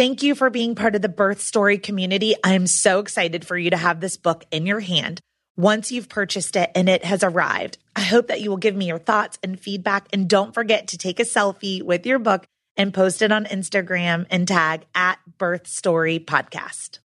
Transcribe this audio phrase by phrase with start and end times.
[0.00, 2.34] Thank you for being part of the birth story community.
[2.42, 5.20] I am so excited for you to have this book in your hand
[5.58, 7.76] once you've purchased it and it has arrived.
[7.94, 10.08] I hope that you will give me your thoughts and feedback.
[10.10, 12.46] And don't forget to take a selfie with your book
[12.78, 17.00] and post it on Instagram and tag at Birth Story Podcast.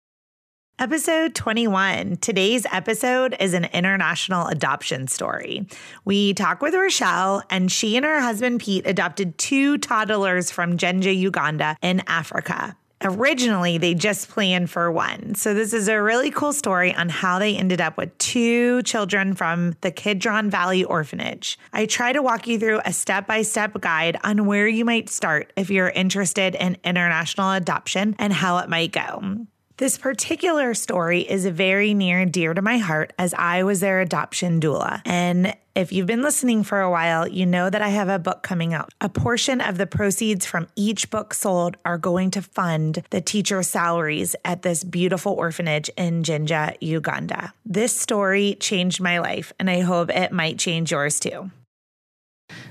[0.78, 2.16] Episode 21.
[2.16, 5.66] Today's episode is an international adoption story.
[6.04, 11.14] We talk with Rochelle, and she and her husband Pete adopted two toddlers from Jinja,
[11.14, 12.76] Uganda in Africa.
[13.02, 15.34] Originally, they just planned for one.
[15.34, 19.34] So, this is a really cool story on how they ended up with two children
[19.34, 21.58] from the Kidron Valley Orphanage.
[21.72, 25.08] I try to walk you through a step by step guide on where you might
[25.08, 29.46] start if you're interested in international adoption and how it might go.
[29.82, 34.00] This particular story is very near and dear to my heart as I was their
[34.00, 35.02] adoption doula.
[35.04, 38.44] And if you've been listening for a while, you know that I have a book
[38.44, 38.90] coming out.
[39.00, 43.60] A portion of the proceeds from each book sold are going to fund the teacher
[43.64, 47.52] salaries at this beautiful orphanage in Jinja, Uganda.
[47.66, 51.50] This story changed my life, and I hope it might change yours too.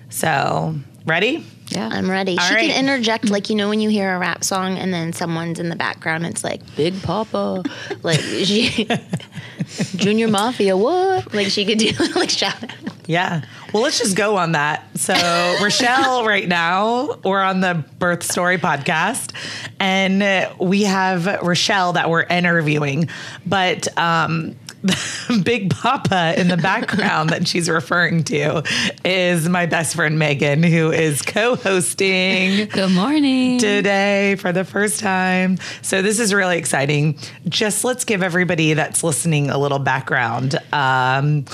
[0.07, 1.45] So, ready?
[1.67, 2.37] Yeah, I'm ready.
[2.37, 2.69] All she right.
[2.69, 5.69] can interject, like you know, when you hear a rap song and then someone's in
[5.69, 7.63] the background, it's like Big Papa,
[8.03, 8.87] like she,
[9.95, 11.33] Junior Mafia, what?
[11.33, 12.71] Like she could do like shout out.
[13.07, 13.43] Yeah.
[13.73, 14.85] Well, let's just go on that.
[14.97, 15.13] So,
[15.61, 19.33] Rochelle, right now, we're on the Birth Story podcast,
[19.79, 23.07] and we have Rochelle that we're interviewing,
[23.45, 24.55] but um,
[25.43, 28.63] Big Papa in the background that she's referring to
[29.05, 33.59] is my best friend Megan, who is co-hosting Good morning.
[33.59, 35.57] today for the first time.
[35.81, 37.19] So this is really exciting.
[37.47, 40.55] Just let's give everybody that's listening a little background.
[40.73, 41.45] Um,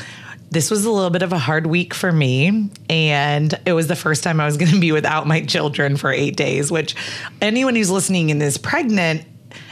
[0.50, 3.97] this was a little bit of a hard week for me, and it was the
[3.97, 6.71] first time I was going to be without my children for eight days.
[6.71, 6.95] Which
[7.41, 9.25] anyone who's listening and is pregnant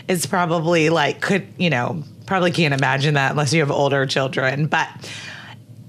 [0.10, 4.68] is probably like could you know probably can't imagine that unless you have older children,
[4.68, 4.88] but.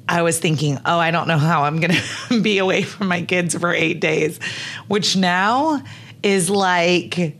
[0.09, 1.91] I was thinking, oh, I don't know how I'm going
[2.29, 4.39] to be away from my kids for eight days,
[4.87, 5.83] which now
[6.23, 7.37] is like,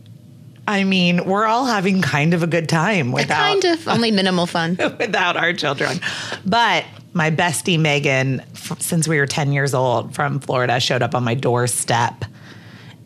[0.67, 4.47] I mean, we're all having kind of a good time without Kind of only minimal
[4.47, 4.77] fun.
[4.99, 6.01] without our children.
[6.45, 11.15] But my bestie Megan, f- since we were 10 years old from Florida, showed up
[11.15, 12.25] on my doorstep.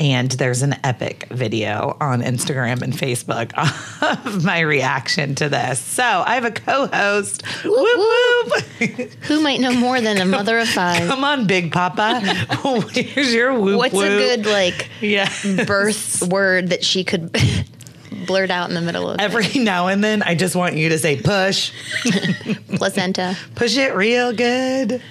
[0.01, 3.53] And there's an epic video on Instagram and Facebook
[4.27, 5.79] of my reaction to this.
[5.79, 7.43] So I have a co host.
[7.65, 7.77] Whoop,
[8.81, 9.11] whoop.
[9.25, 11.07] Who might know more than a mother of five?
[11.07, 12.21] Come on, Big Papa.
[12.95, 14.07] Here's your whoop What's whoop.
[14.07, 15.31] a good like Yeah.
[15.67, 17.37] birth word that she could
[18.27, 20.99] blurt out in the middle of Every now and then, I just want you to
[20.99, 21.73] say push,
[22.77, 23.37] placenta?
[23.55, 25.03] push it real good.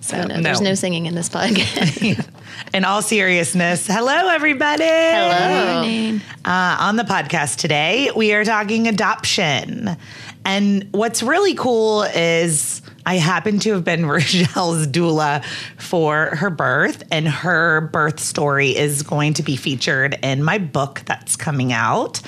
[0.00, 2.26] So, Oh, no, There's no singing in this podcast.
[2.74, 4.84] In all seriousness, hello, everybody.
[4.84, 5.74] Hello.
[5.74, 6.20] Morning.
[6.44, 9.96] Uh, on the podcast today, we are talking adoption.
[10.44, 15.44] And what's really cool is I happen to have been Rochelle's doula
[15.76, 21.02] for her birth, and her birth story is going to be featured in my book
[21.06, 22.20] that's coming out.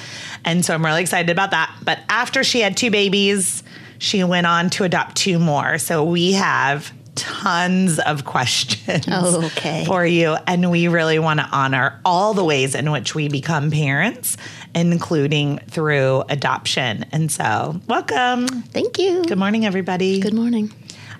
[0.45, 1.75] And so I'm really excited about that.
[1.85, 3.63] But after she had two babies,
[3.99, 5.77] she went on to adopt two more.
[5.77, 9.85] So we have tons of questions Oh, okay.
[9.85, 10.37] for you.
[10.47, 14.37] And we really want to honor all the ways in which we become parents,
[14.75, 17.05] including through adoption.
[17.13, 18.47] And so, welcome.
[18.49, 19.23] Thank you.
[19.25, 20.21] Good morning, everybody.
[20.21, 20.73] Good morning.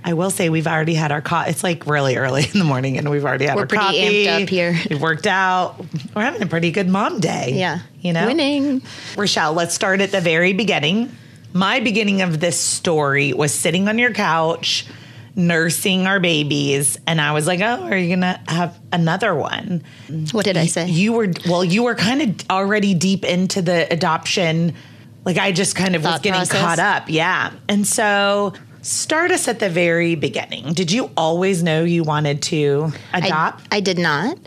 [0.03, 1.51] I will say we've already had our coffee.
[1.51, 4.25] It's like really early in the morning, and we've already had We're our pretty coffee.
[4.27, 4.75] amped up here.
[4.89, 5.85] We've worked out.
[6.17, 7.53] We're having a pretty good mom day.
[7.55, 7.81] Yeah.
[8.01, 8.81] you know, Winning.
[9.17, 11.15] Rochelle, let's start at the very beginning.
[11.53, 14.87] My beginning of this story was sitting on your couch,
[15.47, 19.83] nursing our babies, and I was like, "Oh, are you gonna have another one?"
[20.33, 20.89] What did I say?
[20.89, 24.75] You were well, you were kind of already deep into the adoption.
[25.25, 26.61] Like I just kind of was getting process.
[26.61, 27.05] caught up.
[27.09, 27.53] Yeah.
[27.69, 30.73] And so start us at the very beginning.
[30.73, 33.65] Did you always know you wanted to adopt?
[33.71, 34.39] I, I did not.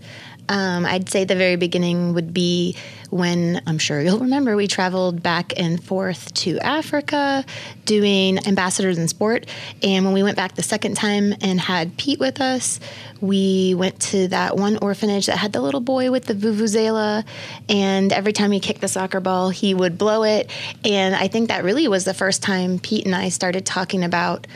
[0.50, 2.75] Um, I'd say the very beginning would be
[3.09, 7.45] when I'm sure you'll remember we traveled back and forth to Africa
[7.85, 9.45] doing ambassadors in sport.
[9.81, 12.79] And when we went back the second time and had Pete with us,
[13.21, 17.23] we went to that one orphanage that had the little boy with the vuvuzela.
[17.69, 20.50] And every time he kicked the soccer ball, he would blow it.
[20.83, 24.47] And I think that really was the first time Pete and I started talking about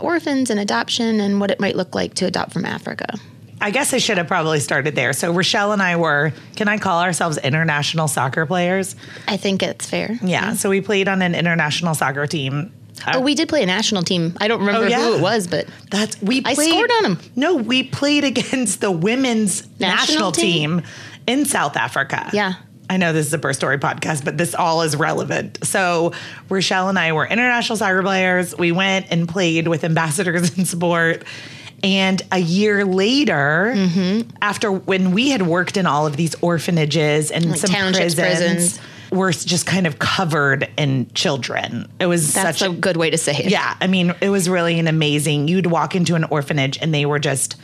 [0.00, 3.18] orphans and adoption and what it might look like to adopt from Africa.
[3.60, 5.12] I guess I should have probably started there.
[5.12, 8.94] So Rochelle and I were, can I call ourselves international soccer players?
[9.26, 10.18] I think it's fair.
[10.22, 10.52] Yeah.
[10.54, 12.72] So we played on an international soccer team.
[13.12, 14.36] Oh, we did play a national team.
[14.40, 15.00] I don't remember Oh, yeah.
[15.04, 17.18] who it was, but That's we I played, scored on 'em.
[17.36, 19.96] No, we played against the women's national,
[20.30, 20.78] National team?
[20.80, 20.86] team?
[21.26, 22.30] in South Africa.
[22.32, 22.54] Yeah.
[22.90, 25.58] I know this is a birth story podcast, but this all is relevant.
[25.62, 26.12] So
[26.48, 28.56] Rochelle and I were international soccer players.
[28.56, 31.24] We went and played with ambassadors in sport.
[31.82, 34.30] And a year later, Mm-hmm.
[34.42, 38.80] after when we had worked in all of these orphanages and Like some prisons, prisons.
[39.12, 41.88] we're just kind of covered in children.
[42.00, 43.50] It was that's such a good way to say it.
[43.50, 45.48] yeah, I mean, it was really an amazing.
[45.48, 47.56] You'd walk into an orphanage and they were just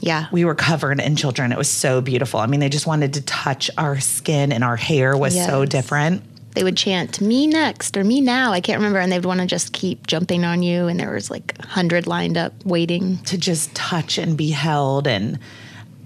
[0.00, 0.26] Yeah.
[0.32, 1.52] We were covered in children.
[1.52, 2.40] It was so beautiful.
[2.40, 6.22] I mean, they just wanted to touch our skin and our hair was so different.
[6.56, 9.46] They would chant "Me next" or "Me now." I can't remember, and they'd want to
[9.46, 10.86] just keep jumping on you.
[10.86, 13.18] And there was like a hundred lined up waiting.
[13.24, 15.38] to just touch and be held and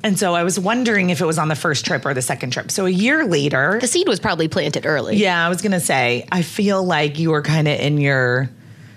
[0.03, 2.51] and so I was wondering if it was on the first trip or the second
[2.51, 2.71] trip.
[2.71, 5.17] So a year later, The seed was probably planted early.
[5.19, 8.51] yeah, I was gonna say I feel like you were kind of in your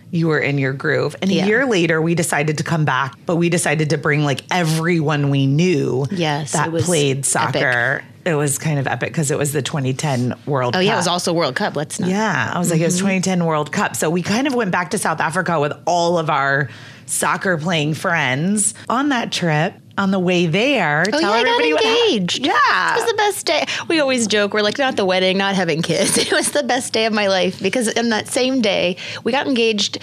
[0.09, 1.15] you were in your groove.
[1.21, 1.43] And Yeah.
[1.43, 5.29] a year later, we decided to come back, but we decided to bring like everyone
[5.29, 8.03] we knew Yes, that played soccer.
[8.25, 10.79] It was kind of epic because it was the 2010 World Cup.
[10.79, 10.85] Oh Cup.
[10.85, 11.75] yeah, it was also World Cup.
[11.75, 12.09] Let's not.
[12.09, 13.05] Yeah, I was like, it was Mm-hmm.
[13.21, 13.95] 2010 World Cup.
[13.95, 16.69] So we kind of went back to South Africa with all of our
[17.05, 19.73] soccer playing friends on that trip.
[19.95, 22.43] On the way there, Oh yeah, I got what hap- engaged.
[22.43, 23.63] Yeah, it was the best day.
[23.87, 26.17] We always joke we're like not the wedding, not having kids.
[26.23, 29.45] It was the best day of my life because in that same day we got
[29.45, 29.99] engaged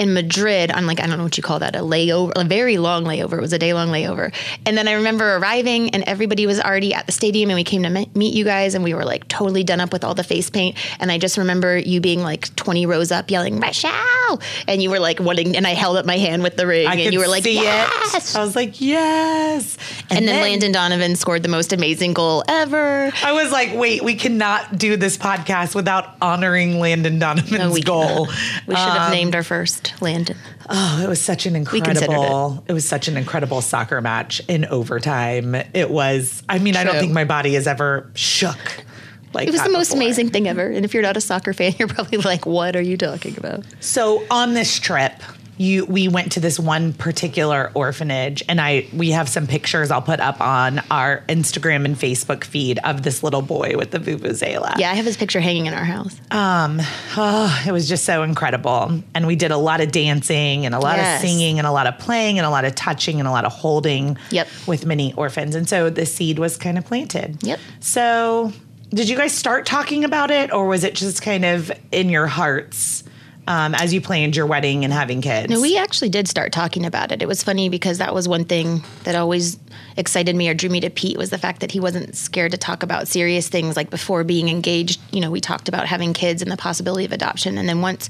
[0.00, 2.78] in Madrid on like I don't know what you call that a layover, a very
[2.78, 3.34] long layover.
[3.34, 4.32] It was a day long layover,
[4.64, 7.82] and then I remember arriving and everybody was already at the stadium and we came
[7.82, 10.24] to me- meet you guys and we were like totally done up with all the
[10.24, 14.82] face paint and I just remember you being like twenty rows up yelling Michelle and
[14.82, 17.12] you were like wanting and I held up my hand with the ring I and
[17.12, 18.34] you were like yes.
[18.34, 18.38] it.
[18.38, 19.76] I was like, yes.
[20.10, 23.12] And, then, Landon Donovan scored the most amazing goal ever.
[23.22, 28.26] I was like, wait, we cannot do this podcast without honoring Landon Donovan's No, goal.
[28.26, 28.66] cannot.
[28.66, 30.36] We should have Um, named our first Landon.
[30.68, 32.64] Oh, it was such an incredible.
[32.66, 32.72] It.
[32.72, 35.54] was such an incredible soccer match in overtime.
[35.74, 36.42] It was.
[36.48, 38.84] I mean, I don't think my body has ever shook.
[39.32, 40.02] Like It was that the most before.
[40.02, 40.66] amazing thing ever.
[40.66, 43.64] And if you're not a soccer fan, you're probably like, "What are you talking about?"
[43.80, 45.12] So on this trip,
[45.60, 50.00] you we went to this one particular orphanage, and I we have some pictures I'll
[50.00, 54.78] put up on our Instagram and Facebook feed of this little boy with the vuvuzela.
[54.78, 56.18] Yeah, I have his picture hanging in our house.
[56.30, 56.80] Um,
[57.16, 59.02] Oh, it was just so incredible.
[59.14, 61.22] And we did a lot of dancing and a lot Yes.
[61.22, 63.44] of singing and a lot of playing and a lot of touching and a lot
[63.44, 64.48] of holding Yep.
[64.66, 65.54] with many orphans.
[65.54, 67.36] And so the seed was kind of planted.
[67.42, 67.58] Yep.
[67.80, 68.52] So
[68.94, 72.26] did you guys start talking about it or was it just kind of in your
[72.26, 73.04] hearts
[73.50, 75.50] um, as you planned your wedding and having kids?
[75.50, 77.20] No, we actually did start talking about it.
[77.20, 79.58] It was funny because that was one thing that always
[79.96, 82.58] excited me or drew me to Pete was the fact that he wasn't scared to
[82.58, 85.00] talk about serious things like before being engaged.
[85.10, 87.58] You know, we talked about having kids and the possibility of adoption.
[87.58, 88.08] And then once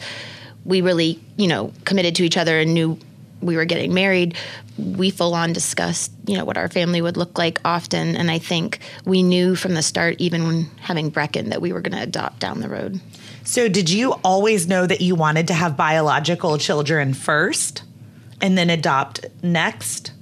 [0.67, 2.99] we really, you know, committed to each other and knew
[3.41, 4.37] we were getting married,
[4.77, 8.15] we full on discussed, you know, what our family would look like often.
[8.15, 11.81] And I think we knew from the start, even when having Brecken, that we were
[11.81, 13.01] going to adopt down the road.
[13.51, 17.83] So did you always know that you wanted to have biological children first
[18.41, 20.13] and then adopt next?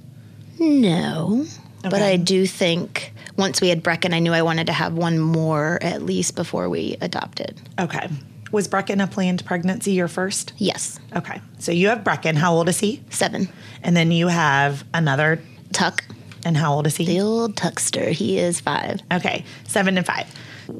[0.57, 1.45] No,
[1.83, 5.19] but I do think once we had Brecken, I knew I wanted to have one
[5.19, 7.61] more at least before we adopted.
[7.77, 8.09] Okay.
[8.51, 10.53] Was Brecken a planned pregnancy your first?
[10.57, 11.39] Yes, Okay.
[11.59, 12.35] So you have Brecken.
[12.35, 13.03] How old is he?
[13.11, 13.47] seven.
[13.83, 15.39] And then you have another.
[15.71, 16.03] Tuck,
[16.45, 17.05] And how old is he?
[17.05, 19.01] the old Tuckster, he is five.
[19.13, 19.45] Okay.
[19.67, 20.25] Seven and five.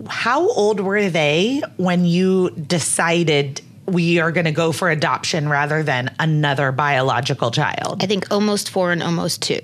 [0.07, 5.81] How old were they when you decided we are going to go for adoption rather
[5.83, 8.03] than another biological child?
[8.03, 9.59] I think almost four and almost two.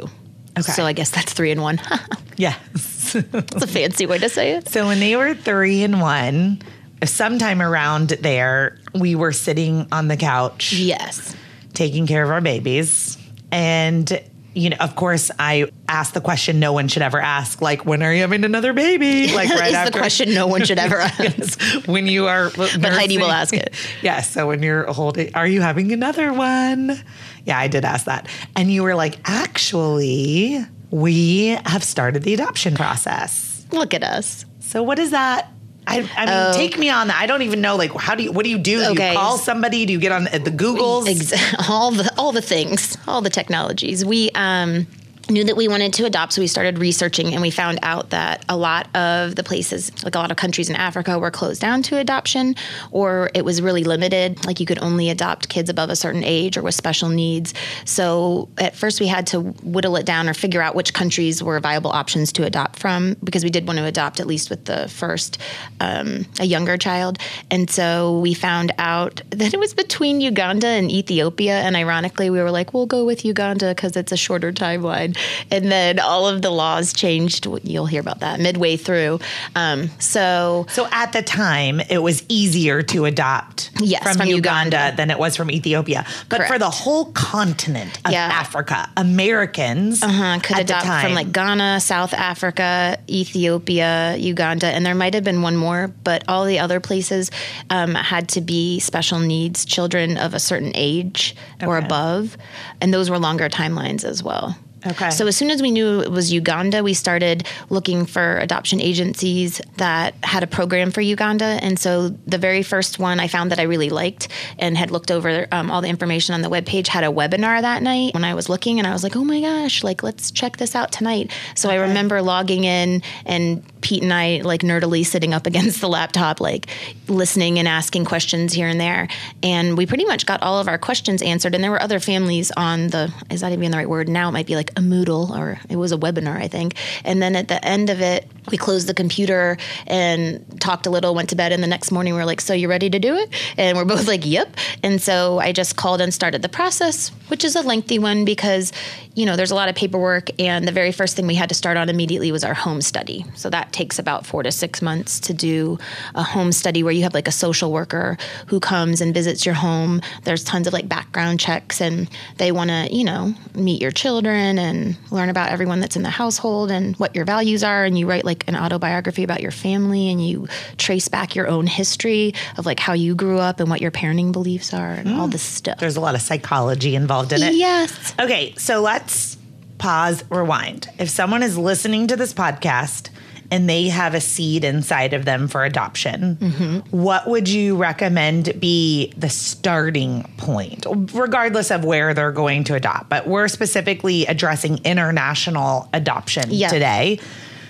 [0.58, 0.72] Okay.
[0.72, 1.80] So I guess that's three and one.
[2.38, 3.16] Yes.
[3.16, 4.68] It's a fancy way to say it.
[4.68, 6.62] so when they were three and one,
[7.06, 10.74] sometime around there, we were sitting on the couch.
[10.74, 11.34] Yes.
[11.74, 13.18] taking care of our babies.
[13.54, 14.22] And,
[14.56, 18.02] you know, of course, I asked the question no one should ever ask, like, when
[18.02, 19.32] are you having another baby?
[19.36, 19.92] Like, right is after.
[19.92, 21.20] the question no one should ever ask.
[21.20, 22.50] Yes, when you are.
[22.56, 23.74] But Heidi will ask it.
[24.02, 24.32] Yes.
[24.32, 26.98] So when you're holding, are you having another one?
[27.44, 28.28] Yeah, I did ask that.
[28.56, 33.66] And you were like, actually, we have started the adoption process.
[33.72, 34.46] Look at us.
[34.60, 35.52] So what is that?
[35.88, 36.54] I, I mean, Oh.
[36.56, 37.20] take me on that.
[37.22, 37.76] I don't even know.
[37.76, 38.32] Like, how do you?
[38.32, 38.80] What do you do?
[38.84, 39.12] Do Okay.
[39.12, 39.86] you call somebody?
[39.86, 41.08] Do you get on the Googles?
[41.08, 44.04] Ex- all the all the things, all the technologies.
[44.04, 44.88] We um,
[45.30, 48.46] knew that we wanted to adopt, so we started researching, and we found out that
[48.50, 51.82] a lot of the places, like a lot of countries in Africa, were closed down
[51.84, 52.56] to adoption,
[52.92, 54.46] or it was really limited.
[54.46, 57.54] Like you could only adopt kids above a certain age or with special needs.
[57.86, 61.60] So at first, we had to whittle it down or figure out which countries were
[61.60, 64.88] viable options to adopt from, because we did want to adopt at least with the
[64.90, 65.38] first
[65.80, 67.18] um, a younger child.
[67.50, 71.60] And so we found out that it was between Uganda and Ethiopia.
[71.60, 75.15] And ironically, we were like, we'll go with Uganda because it's a shorter timeline.
[75.52, 77.48] And then all of the laws changed.
[77.64, 79.20] You'll hear about that midway through.
[79.56, 84.78] Um, so So at the time, it was easier to adopt Yes, from, from Uganda,
[84.78, 84.98] Uganda.
[84.98, 86.06] than it was from Ethiopia.
[86.30, 88.26] But for the whole continent of Yeah.
[88.32, 94.96] Africa, Americans uh, could adopt time, from like Ghana, South Africa, Ethiopia, Uganda, and there
[94.96, 97.32] might have been one more, but all the other places
[97.70, 102.38] um, had to be special needs children of a certain age or above,
[102.82, 104.58] and those were longer timelines as well.
[104.86, 105.10] Okay.
[105.10, 109.62] So as soon as we knew it was Uganda, we started looking for adoption agencies
[109.78, 111.60] that had a program for Uganda.
[111.62, 114.28] And so the very first one I found that I really liked
[114.60, 117.82] and had looked over um, all the information on the webpage had a webinar that
[117.82, 120.58] night when I was looking, and I was like, oh my gosh, like let's check
[120.58, 121.32] this out tonight.
[121.56, 125.88] So I remember logging in and Pete and I like nerdily sitting up against the
[125.88, 126.68] laptop, like
[127.08, 129.08] listening and asking questions here and there.
[129.44, 131.54] And we pretty much got all of our questions answered.
[131.54, 134.10] And there were other families on the, is that even the right word?
[134.10, 136.76] Now it might be like a Moodle or it was a webinar, I think.
[137.04, 141.16] And then at the end of it, we closed the computer and talked a little,
[141.16, 141.52] went to bed.
[141.52, 143.30] And the next morning we were like, so you ready to do it?
[143.58, 144.56] And we're both like, yep.
[144.84, 148.72] And so I just called and started the process, which is a lengthy one because,
[149.14, 150.30] you know, there's a lot of paperwork.
[150.40, 153.26] And the very first thing we had to start on immediately was our home study.
[153.36, 155.78] So that takes about four to six months to do
[156.14, 159.56] a home study where you have like a social worker who comes and visits your
[159.56, 160.02] home.
[160.24, 164.60] There's tons of like background checks and they want to, you know, meet your children
[164.60, 167.86] and learn about everyone that's in the household and what your values are.
[167.86, 171.68] And you write like an autobiography about your family and you trace back your own
[171.68, 175.26] history of like how you grew up and what your parenting beliefs are and all
[175.26, 175.32] hmm.
[175.32, 175.80] this stuff.
[175.80, 177.56] There's a lot of psychology involved in it.
[177.56, 178.14] Yes.
[178.20, 179.38] Okay, so let's
[179.78, 180.90] pause, rewind.
[180.98, 183.10] If someone is listening to this podcast
[183.52, 186.98] and they have a seed inside of them for adoption, mm-hmm.
[186.98, 193.10] what would you recommend be the starting point, regardless of where they're going to adopt?
[193.10, 196.70] But we're specifically addressing international adoption Yeah.
[196.70, 197.20] today.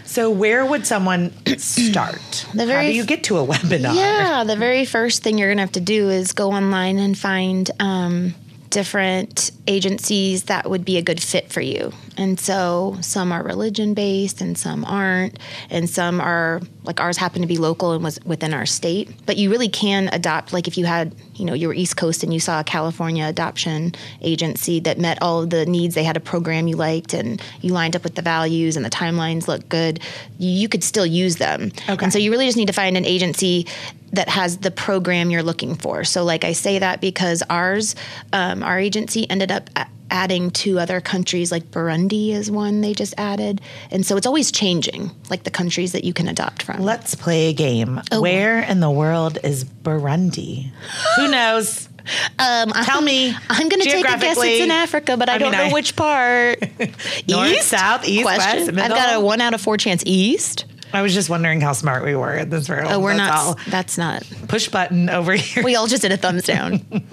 [0.06, 2.46] So, where would someone start?
[2.54, 3.96] The How do you get to a webinar?
[3.96, 7.18] Yeah, the very first thing you're going to have to do is go online and
[7.18, 8.36] find um,
[8.70, 11.92] different agencies that would be a good fit for you.
[12.18, 15.40] And so some are religion based and some aren't.
[15.70, 19.10] And some are, like ours happened to be local and was within our state.
[19.26, 22.24] But you really can adopt, like if you had, you know, you were East Coast
[22.24, 26.18] and you saw a California adoption agency that met all of the needs, they had
[26.18, 29.70] a program you liked and you lined up with the values and the timelines looked
[29.70, 30.00] good,
[30.38, 31.72] you could still use them.
[31.90, 32.04] Okay.
[32.04, 33.68] And so you really just need to find an agency
[34.14, 36.04] that has the program you're looking for.
[36.04, 37.96] So, like I say that because ours,
[38.34, 39.70] um, our agency ended up
[40.12, 43.62] adding two other countries, like Burundi is one they just added.
[43.92, 46.82] And so it's always changing, like the countries that you can adopt from.
[46.82, 48.00] Let's play a game.
[48.12, 50.72] Where in the world is Burundi?
[51.18, 51.90] Who knows?
[52.38, 53.34] Um, Tell me.
[53.50, 55.66] I'm going to take a guess it's in Africa, but I, I don't mean, know
[55.70, 56.60] I- which part.
[57.28, 58.76] North, south, east, Question.
[58.76, 60.66] west, I've got a one out of four chance east.
[60.98, 62.86] I was just wondering how smart we were at this room.
[62.88, 63.38] Oh, we're That's not.
[63.38, 63.60] all.
[63.70, 64.24] That's not.
[64.48, 65.64] Push button over here.
[65.64, 66.82] We all just did a thumbs down.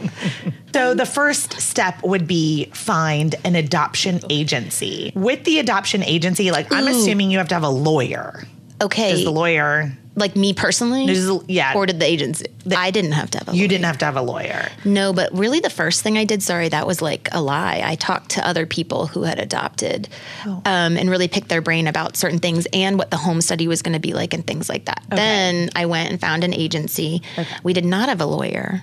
[0.74, 5.12] So the first step would be find an adoption agency.
[5.14, 8.44] With the adoption agency, like I'm assuming you have to have a lawyer.
[8.82, 9.12] Okay.
[9.12, 9.92] Does the lawyer?
[10.14, 11.06] like me personally?
[11.06, 11.72] There's- yeah.
[11.74, 12.44] Or did the agency?
[12.76, 13.68] I didn't have to have a You lawyer.
[13.68, 14.68] didn't have to have a lawyer.
[14.84, 17.80] No, but really the first thing I did, sorry, that was like a lie.
[17.82, 20.10] I talked to other people who had adopted
[20.44, 20.60] Oh.
[20.66, 23.80] um, and really picked their brain about certain things and what the home study was
[23.80, 25.02] going to be like and things like that.
[25.08, 27.22] Then I went and found an agency.
[27.62, 28.82] We did not have a lawyer.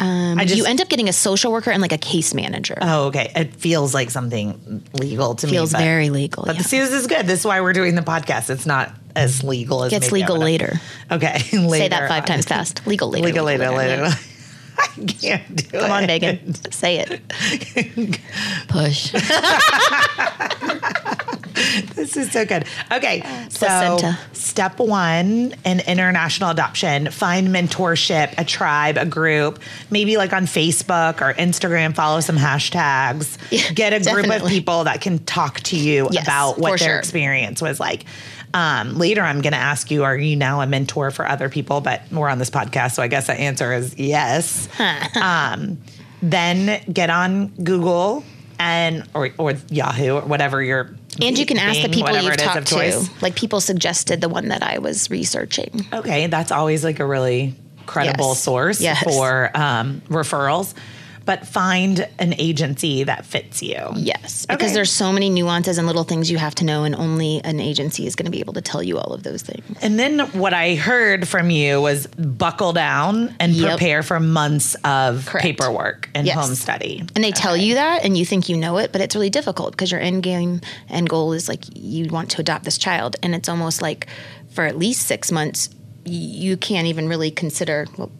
[0.00, 0.56] Um, I just.
[0.56, 2.78] you end up getting a social worker and like a case manager.
[2.80, 3.30] oh, okay.
[3.36, 5.78] It feels like something legal to Feels me.
[5.78, 6.44] Feels very legal.
[6.46, 6.62] But yeah.
[6.62, 7.26] this is good.
[7.26, 8.48] This is why we're doing the podcast.
[8.50, 10.80] It's not as legal as Gets maybe legal later.
[11.10, 12.86] Okay, Say that five times fast.
[12.86, 13.26] Legal later.
[13.26, 14.02] Legal later, later.
[14.04, 14.14] yeah.
[14.82, 15.80] I can't do it.
[15.80, 16.54] Come on, Megan.
[16.72, 18.18] Say it.
[18.68, 19.12] Push.
[21.94, 22.64] This is so good.
[22.90, 24.18] Okay, so placenta.
[24.32, 29.58] step one in international adoption: find mentorship, a tribe, a group,
[29.90, 31.94] maybe like on Facebook or Instagram.
[31.94, 33.36] Follow some hashtags.
[33.50, 36.88] Yeah, Get a group of people that can talk to you Yes, about what their
[36.90, 36.98] sure.
[36.98, 38.04] experience was like.
[38.52, 41.80] Um, later, I'm going to ask you: Are you now a mentor for other people?
[41.80, 44.68] But we're on this podcast, so I guess the answer is yes.
[45.20, 45.78] um,
[46.22, 48.24] then get on Google
[48.58, 52.40] and or, or Yahoo or whatever your And you can ask the people you've it
[52.40, 52.74] is of talked to.
[52.74, 53.22] choice.
[53.22, 55.86] Like people suggested the one that I was researching.
[55.92, 57.54] Okay, that's always like a really
[57.86, 58.42] credible Yes.
[58.42, 59.02] source Yes.
[59.02, 60.74] for um, referrals.
[61.30, 63.78] But find an agency that fits you.
[63.94, 64.74] Yes, because Okay.
[64.74, 68.04] there's so many nuances and little things you have to know, and only an agency
[68.04, 69.64] is going to be able to tell you all of those things.
[69.80, 73.68] And then what I heard from you was buckle down and Yep.
[73.78, 75.44] prepare for months of Correct.
[75.44, 76.34] paperwork and Yes.
[76.36, 77.04] home study.
[77.14, 79.70] And they tell you that, and you think you know it, but it's really difficult
[79.70, 83.36] because your end game, end goal is like you want to adopt this child, and
[83.36, 84.08] it's almost like
[84.50, 85.68] for at least six months,
[86.04, 87.86] you can't even really consider.
[87.96, 88.10] Well,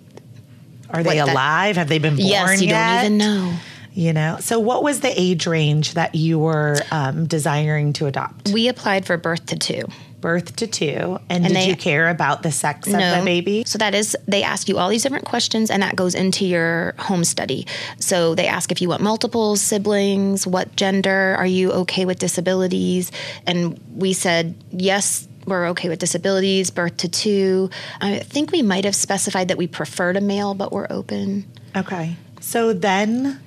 [0.92, 1.76] Are they What that- alive?
[1.76, 3.02] Have they been born yes, you yet?
[3.02, 3.52] don't even know.
[3.92, 8.50] You know, so what was the age range that you were um, desiring to adopt?
[8.50, 9.82] We applied for birth to two.
[10.20, 13.64] Birth to two, and, did they- you care about the sex of the baby?
[13.66, 16.94] So that is, they ask you all these different questions, and that goes into your
[16.98, 17.66] home study.
[17.98, 23.10] So they ask if you want multiple siblings, what gender, are you okay with disabilities?
[23.46, 27.70] And we said, yes, we're okay with disabilities, birth to two.
[28.00, 31.46] I think we might have specified that we preferred a male, but we're open.
[31.76, 33.40] Okay, so then.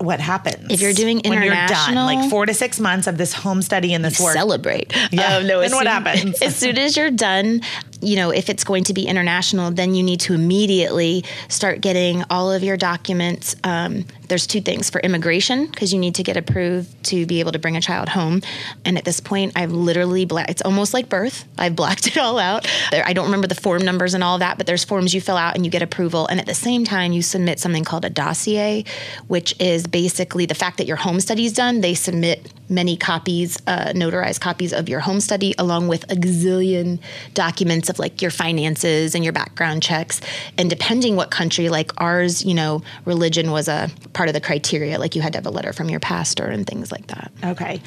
[0.00, 1.64] What happens If you're doing when you're done?
[1.64, 4.32] international- Like four to six months of this home study and this work.
[4.32, 4.92] celebrate.
[5.10, 5.38] Yeah.
[5.38, 6.40] Um, no, Then as what happens?
[6.42, 7.62] As soon as you're done,
[8.00, 12.24] you know, if it's going to be international, then you need to immediately start getting
[12.30, 13.56] all of your documents.
[13.64, 17.52] Um, there's two things for immigration because you need to get approved to be able
[17.52, 18.42] to bring a child home.
[18.84, 21.46] And at this point, I've literally bla- it's almost like birth.
[21.56, 22.70] I've blacked it all out.
[22.90, 25.36] There, I don't remember the form numbers and all that, but there's forms you fill
[25.36, 26.26] out and you get approval.
[26.26, 28.84] And at the same time, you submit something called a dossier,
[29.26, 31.80] which is basically the fact that your home study is done.
[31.80, 37.00] They submit many copies, uh, notarized copies of your home study, along with a gazillion
[37.34, 40.20] documents of like your finances and your background checks.
[40.56, 44.98] And depending what country, like ours, you know, religion was a part of the criteria.
[44.98, 47.32] Like you had to have a letter from your pastor and things like that.
[47.44, 47.80] Okay.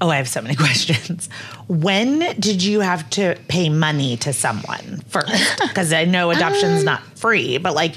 [0.00, 1.28] Oh, I have so many questions.
[1.68, 5.60] When did you have to pay money to someone first?
[5.72, 7.94] Because I know adoption's um, not free, but like,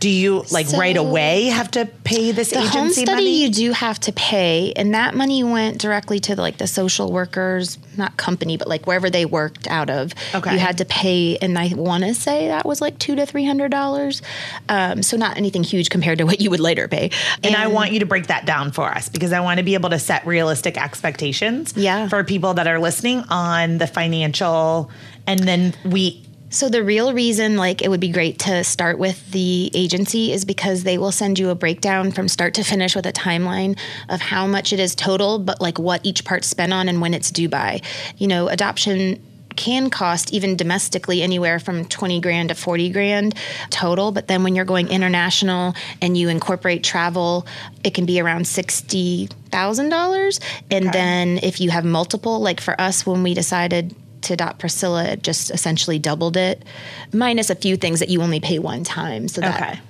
[0.00, 3.42] do you like right Um, away have to pay this The home agency study money?
[3.42, 7.78] you do have to pay, and that money went directly to like the social workers,
[7.96, 10.12] not company, but like wherever they worked out of.
[10.34, 10.52] Okay.
[10.52, 13.44] You had to pay, and I want to say that was like two to three
[13.44, 14.22] hundred dollars.
[14.68, 17.10] Um, so not anything huge compared to what you would later pay.
[17.42, 19.74] and I want you to break that down for us because I want to be
[19.74, 22.08] able to set realistic expectations Yeah.
[22.08, 24.90] for people that are listening on the financial.
[25.26, 29.32] And then we, So the real reason like it would be great to start with
[29.32, 33.04] the agency is because they will send you a breakdown from start to finish with
[33.04, 36.88] a timeline of how much it is total, but like what each part's spent on
[36.88, 37.82] and when it's due by.
[38.16, 39.22] You know, adoption
[39.56, 43.34] can cost even domestically anywhere from 20 grand to 40 grand
[43.70, 47.44] total but then when you're going international and you incorporate travel
[47.82, 53.24] it can be around $60,000 and then if you have multiple like for us when
[53.24, 53.96] we decided
[54.28, 56.64] to adopt Priscilla, it just essentially doubled it,
[57.12, 59.28] minus a few things that you only pay one time.
[59.28, 59.80] So that Okay.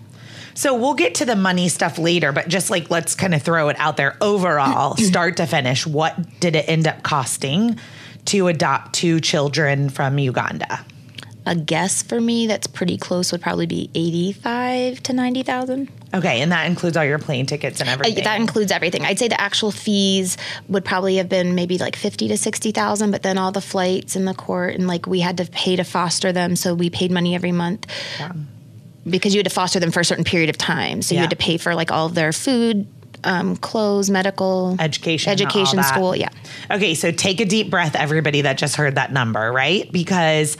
[0.54, 3.68] So we'll get to the money stuff later, but just like let's kind of throw
[3.68, 4.16] it out there.
[4.20, 7.78] Overall, start to finish, what did it end up costing
[8.24, 10.84] to adopt two children from Uganda?
[11.48, 15.90] A guess for me that's pretty close would probably be eighty-five to ninety thousand.
[16.14, 18.22] Okay, and that includes all your plane tickets and everything.
[18.24, 19.04] That includes everything.
[19.04, 20.36] I'd say the actual fees
[20.68, 24.14] would probably have been maybe like fifty to sixty thousand, but then all the flights
[24.14, 27.10] and the court and like we had to pay to foster them, so we paid
[27.10, 27.86] money every month.
[29.08, 31.30] Because you had to foster them for a certain period of time, so you had
[31.30, 32.86] to pay for like all of their food,
[33.24, 36.14] um, clothes, medical, education, education, school.
[36.14, 36.28] Yeah.
[36.70, 39.90] Okay, so take a deep breath, everybody that just heard that number, right?
[39.90, 40.58] Because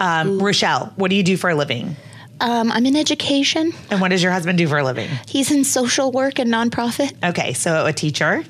[0.00, 1.96] um, Rochelle, what do you do for a living?
[2.40, 3.72] Um, I'm in education.
[3.90, 5.10] And what does your husband do for a living?
[5.26, 7.12] He's in social work and nonprofit.
[7.30, 8.44] Okay, so a teacher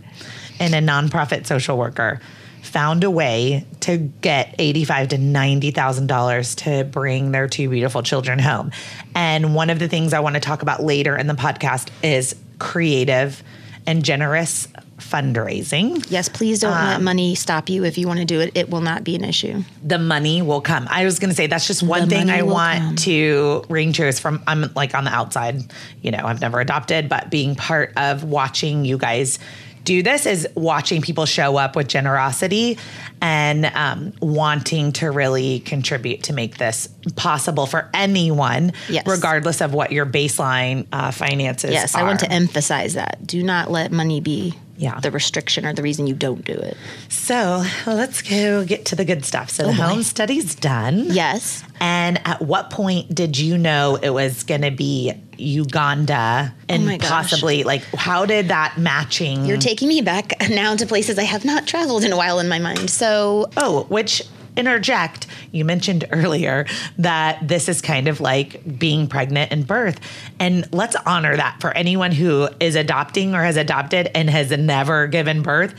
[0.61, 2.21] and a nonprofit social worker
[2.63, 8.03] found a way to get eighty-five to ninety thousand dollars to bring their two beautiful
[8.03, 8.73] children home.
[9.15, 12.37] And one of the things I want to talk about later in the podcast is
[12.59, 13.43] creative
[13.87, 16.05] and generous fundraising.
[16.11, 17.85] Yes, please don't Um, let money stop you.
[17.85, 19.63] If you want to do it, it will not be an issue.
[19.83, 20.87] the money will come.
[20.91, 22.97] I was going to say that's just one The thing I want come.
[22.97, 25.63] to ring true is from I'm like on the outside,
[26.03, 29.39] you know, I've never adopted, but being part of watching you guys
[29.85, 32.77] do this is watching people show up with generosity
[33.23, 39.07] and um, wanting to really contribute to make this possible for anyone, Yes.
[39.07, 41.71] regardless of what your baseline uh, finances.
[41.71, 43.27] Yes, I want to emphasize that.
[43.27, 44.99] Do not let money be Yeah.
[45.01, 46.77] the restriction or the reason you don't do it.
[47.09, 49.51] So well, let's go get to the good stuff.
[49.51, 49.83] So the Oh, boy.
[49.83, 51.07] home study's done.
[51.11, 51.63] Yes.
[51.81, 56.99] And at what point did you know it was going to be Uganda and Oh
[56.99, 59.45] possibly like how did that matching?
[59.45, 62.49] You're taking me back now to places I have not traveled in a while in
[62.49, 62.91] my mind.
[62.91, 64.23] So, oh, which
[64.59, 65.27] interject?
[65.53, 66.67] You mentioned earlier
[66.99, 70.01] that this is kind of like being pregnant and birth,
[70.39, 75.07] and let's honor that for anyone who is adopting or has adopted and has never
[75.07, 75.75] given birth.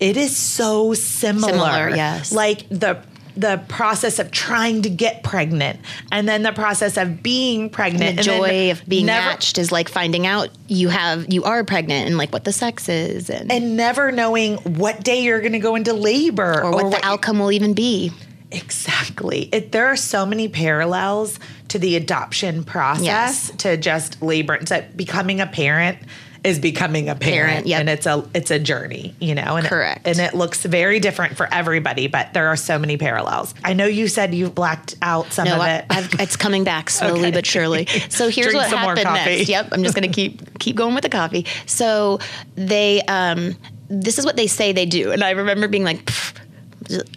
[0.00, 1.52] It is so similar.
[1.52, 2.32] Similar, yes.
[2.32, 3.02] Like the
[3.36, 5.78] the process of trying to get pregnant
[6.10, 9.58] and then the process of being pregnant the and then joy of being never- matched
[9.58, 13.28] is like finding out you have you are pregnant and like what the sex is
[13.28, 17.04] and, and never knowing what day you're going to go into labor or what the
[17.04, 18.10] outcome will even be.
[18.50, 23.50] exactly it, there are so many parallels to the adoption process Yes.
[23.58, 25.98] to just labor to becoming a parent
[26.46, 27.80] is becoming a parent, Parent, yep.
[27.80, 29.56] and it's a it's a journey, you know.
[29.56, 30.06] And Correct.
[30.06, 33.54] It, and it looks very different for everybody, but there are so many parallels.
[33.64, 35.84] I know you said you blacked out some No, of I, it.
[35.90, 37.30] I've, it's coming back slowly Okay.
[37.32, 37.86] but surely.
[38.08, 39.36] So here's what happened coffee.
[39.36, 39.48] next.
[39.48, 41.44] Yep, I'm just gonna keep keep going with the coffee.
[41.66, 42.20] So
[42.54, 43.56] they, um,
[43.88, 46.04] this is what they say they do, and I remember being like.
[46.06, 46.38] "Pfft,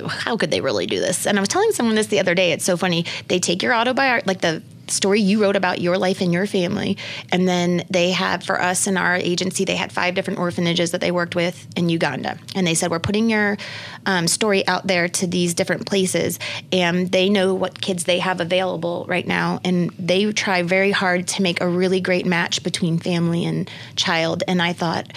[0.08, 1.28] How could they really do this?
[1.28, 2.52] And I was telling someone this the other day.
[2.52, 3.06] It's so funny.
[3.28, 6.98] They take your autobiography, like the story you wrote about your life and your family,
[7.32, 11.02] and then they have for us in our agency, they had five different orphanages that
[11.02, 13.58] they worked with in Uganda, and they said we're putting your
[14.06, 16.40] um, story out there to these different places,
[16.72, 21.28] and they know what kids they have available right now, and they try very hard
[21.28, 24.44] to make a really great match between family and child.
[24.48, 25.12] And I thought,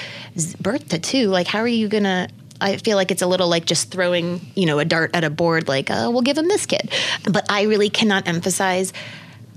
[0.60, 2.28] birth to two, like how are you gonna?
[2.60, 5.30] I feel like it's a little like just throwing, you know, a dart at a
[5.30, 6.92] board, like, uh, we'll give him this kid.
[7.28, 8.92] But I really cannot emphasize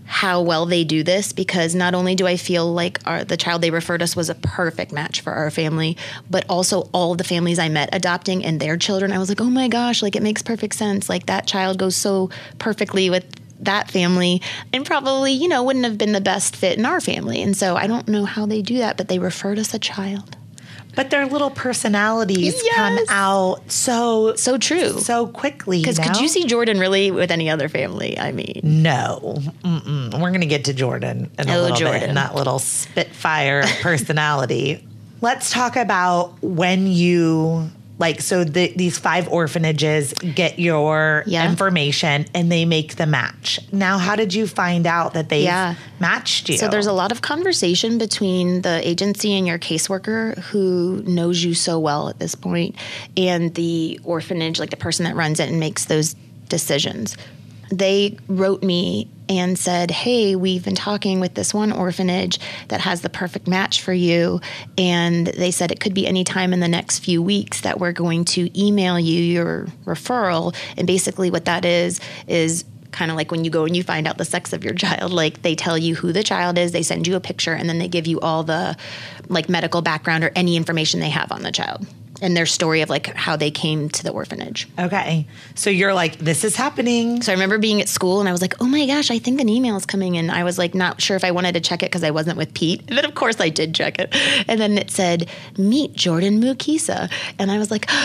[0.05, 3.61] how well they do this because not only do I feel like our, the child
[3.61, 5.97] they referred us was a perfect match for our family,
[6.29, 9.49] but also all the families I met adopting and their children, I was like, oh
[9.49, 11.09] my gosh, like it makes perfect sense.
[11.09, 13.25] Like that child goes so perfectly with
[13.61, 14.41] that family
[14.73, 17.41] and probably, you know, wouldn't have been the best fit in our family.
[17.41, 20.37] And so I don't know how they do that, but they referred us a child.
[20.95, 24.99] But their little personalities come out so So true.
[24.99, 25.79] so quickly.
[25.79, 28.17] Because could you see Jordan really with any other family?
[28.17, 30.13] I mean, No, Mm-mm.
[30.13, 32.03] we're going to get to Jordan in a Oh, little bit Jordan.
[32.10, 34.86] and that little spitfire personality.
[35.21, 41.49] Let's talk about when you like so the, these five orphanages get your Yeah.
[41.49, 43.60] information and they make the match.
[43.71, 45.75] Now, how did you find out that they Yeah.
[45.99, 46.58] matched you?
[46.58, 51.53] So there's a lot of conversation between the agency and your caseworker who knows you
[51.53, 52.75] so well at this point
[53.15, 56.15] and the orphanage, like the person that runs it and makes those
[56.49, 57.15] decisions.
[57.69, 63.01] They wrote me and said, Hey, we've been talking with this one orphanage that has
[63.01, 64.41] the perfect match for you.
[64.78, 67.91] And they said it could be any time in the next few weeks that we're
[67.91, 70.56] going to email you your referral.
[70.78, 74.08] And basically, what that is, is kind of like when you go and you find
[74.08, 76.82] out the sex of your child like they tell you who the child is they
[76.82, 78.78] send you a picture and then they give you all the
[79.28, 81.86] like medical background or any information they have on the child
[82.21, 85.28] and their story of like how they came to the orphanage okay.
[85.56, 87.21] So you're like, this is happening.
[87.21, 89.41] so i remember being at school and i was like oh my gosh i think
[89.41, 91.84] an email is coming and i was like not sure if i wanted to check
[91.84, 94.15] it because i wasn't with pete and then of course i did check it
[94.47, 97.89] and then it said meet jordan mukisa and i was like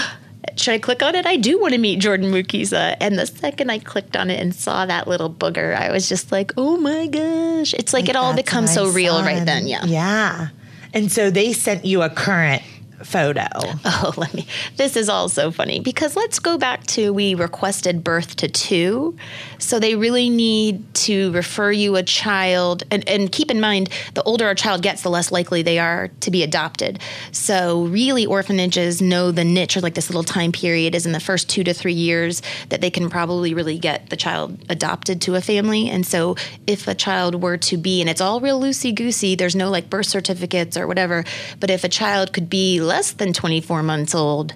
[0.56, 1.26] should I click on it?
[1.26, 2.96] I do want to meet Jordan Mukisa.
[3.00, 6.32] And the second I clicked on it and saw that little booger, I was just
[6.32, 7.74] like, oh my gosh.
[7.74, 9.66] It's like, it all becomes so real right then.
[9.66, 9.84] Yeah.
[9.84, 10.48] Yeah.
[10.92, 12.62] And so they sent you a current
[13.04, 13.48] photo.
[14.02, 14.46] Oh, let me.
[14.76, 19.16] This is all so funny because let's go back to we requested birth to two.
[19.58, 22.84] So they really need to refer you a child.
[22.90, 26.08] And, and keep in mind, the older a child gets, the less likely they are
[26.20, 27.00] to be adopted.
[27.32, 31.20] So, really, orphanages know the niche or like this little time period is in the
[31.20, 35.34] first two to three years that they can probably really get the child adopted to
[35.34, 35.88] a family.
[35.88, 36.36] And so,
[36.66, 39.90] if a child were to be, and it's all real loosey goosey, there's no like
[39.90, 41.24] birth certificates or whatever,
[41.58, 44.52] but if a child could be less than 24 months old,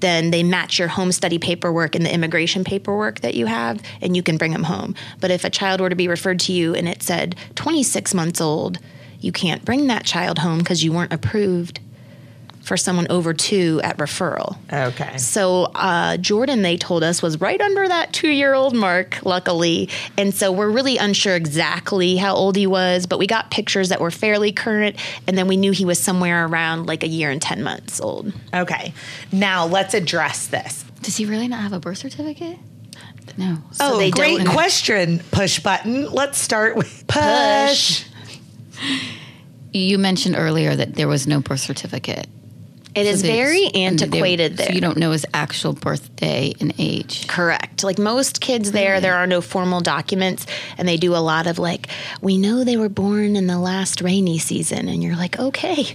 [0.00, 4.16] then they match your home study paperwork and the immigration paperwork that you have, and
[4.16, 4.94] you can bring them home.
[5.20, 8.40] But if a child were to be referred to you and it said 26 months
[8.40, 8.78] old,
[9.20, 11.80] you can't bring that child home because you weren't approved
[12.68, 14.56] for someone over two at referral.
[14.72, 15.16] Okay.
[15.16, 20.52] So uh, Jordan, they told us, was right under that two-year-old mark, luckily, and so
[20.52, 24.52] we're really unsure exactly how old he was, but we got pictures that were fairly
[24.52, 28.00] current, and then we knew he was somewhere around like a year and ten months
[28.00, 28.32] old.
[28.52, 28.92] Okay.
[29.32, 30.84] Now let's address this.
[31.00, 32.58] Does he really not have a birth certificate?
[33.38, 33.56] No.
[33.72, 35.20] So oh, they great don't- question.
[35.30, 36.10] Push button.
[36.12, 38.04] Let's start with push.
[39.72, 42.26] You mentioned earlier that there was no birth certificate.
[43.00, 44.68] It is So they- very antiquated there.
[44.68, 47.26] So you don't know his actual birthday and age.
[47.28, 47.84] Correct.
[47.84, 51.58] Like most kids there, there are no formal documents, and they do a lot of
[51.58, 51.88] like,
[52.20, 54.88] we know they were born in the last rainy season.
[54.88, 55.94] And you're like, okay,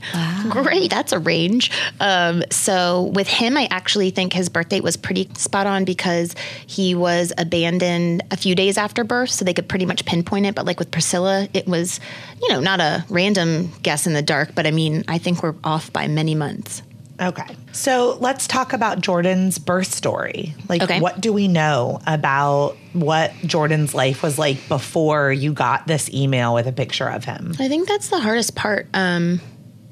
[0.50, 1.72] great, that's a range.
[2.00, 6.36] Um, so with him, I actually think his birth date was pretty spot on because
[6.66, 10.56] he was abandoned a few days after birth, so they could pretty much pinpoint it.
[10.56, 12.00] But like with Priscilla, it was,
[12.42, 15.56] you know, not a random guess in the dark, but I mean, I think we're
[15.64, 16.82] off by many months.
[17.22, 17.56] Okay.
[17.72, 20.56] So let's talk about Jordan's birth story.
[20.68, 21.00] Like, Okay.
[21.00, 26.54] what do we know about what Jordan's life was like before you got this email
[26.54, 27.54] with a picture of him?
[27.60, 28.88] I think that's the hardest part.
[28.94, 29.42] Um,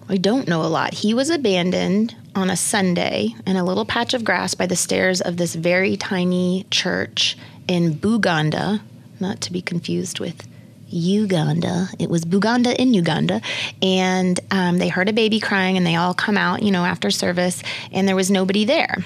[0.10, 0.93] I don't know a lot.
[0.93, 5.21] He was abandoned on a Sunday in a little patch of grass by the stairs
[5.21, 8.81] of this very tiny church in Buganda,
[9.19, 10.47] not to be confused with
[10.91, 11.88] Uganda.
[11.99, 13.41] It was Buganda in Uganda.
[13.82, 17.12] And um, they heard a baby crying and they all come out, you know, after
[17.12, 18.97] service, and there was nobody there.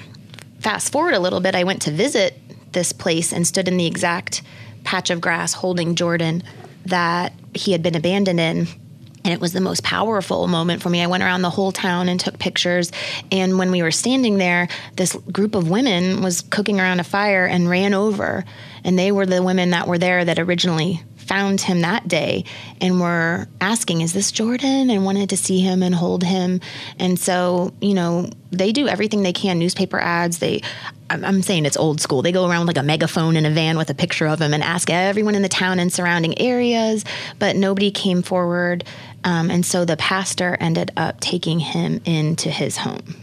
[0.60, 2.34] Fast forward a little bit, I went to visit
[2.72, 4.42] this place and stood in the exact
[4.84, 6.42] patch of grass holding Jordan
[6.86, 8.66] that he had been abandoned in.
[9.24, 11.02] And it was the most powerful moment for me.
[11.02, 12.92] I went around the whole town and took pictures.
[13.32, 17.44] And when we were standing there, this group of women was cooking around a fire
[17.44, 18.44] and ran over.
[18.84, 22.44] And they were the women that were there that originally found him that day
[22.80, 24.90] and were asking, Is this Jordan?
[24.90, 26.60] and wanted to see him and hold him.
[26.98, 30.38] And so, you know, they do everything they can newspaper ads.
[30.38, 30.62] They,
[31.10, 32.22] I'm saying it's old school.
[32.22, 34.62] They go around like a megaphone in a van with a picture of him and
[34.62, 37.04] ask everyone in the town and surrounding areas,
[37.38, 38.84] but nobody came forward.
[39.24, 43.16] Um, and so the pastor ended up taking him into his home,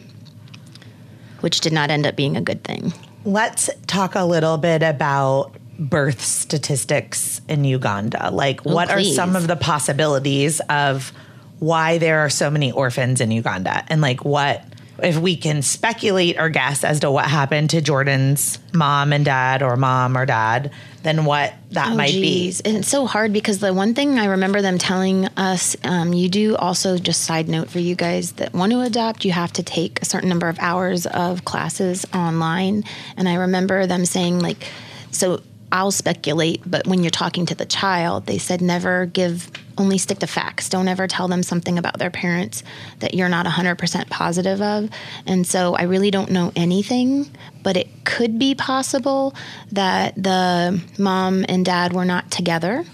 [1.41, 2.93] which did not end up being a good thing.
[3.25, 8.29] Let's talk a little bit about birth statistics in Uganda?
[8.31, 9.11] Like, oh, what please.
[9.11, 11.11] are some of the possibilities of
[11.59, 13.83] why there are so many orphans in Uganda?
[13.87, 14.63] And like, what,
[15.01, 19.63] if we can speculate or guess as to what happened to Jordan's mom and dad,
[19.63, 22.61] or mom or dad, then what that oh, might geez.
[22.61, 22.69] be.
[22.69, 26.29] And it's so hard because the one thing I remember them telling us, um, you
[26.29, 29.63] do also, just side note for you guys, that want to adopt, you have to
[29.63, 32.83] take a certain number of hours of classes online.
[33.17, 34.65] And I remember them saying, like,
[35.11, 35.41] so
[35.73, 40.19] I'll speculate, but when you're talking to the child, they said never give, only stick
[40.19, 40.69] to facts.
[40.69, 42.61] Don't ever tell them something about their parents
[42.99, 44.91] that you're not 100% positive of.
[45.25, 47.31] And so I really don't know anything,
[47.63, 49.33] but it could be possible
[49.71, 52.85] that the mom and dad were not together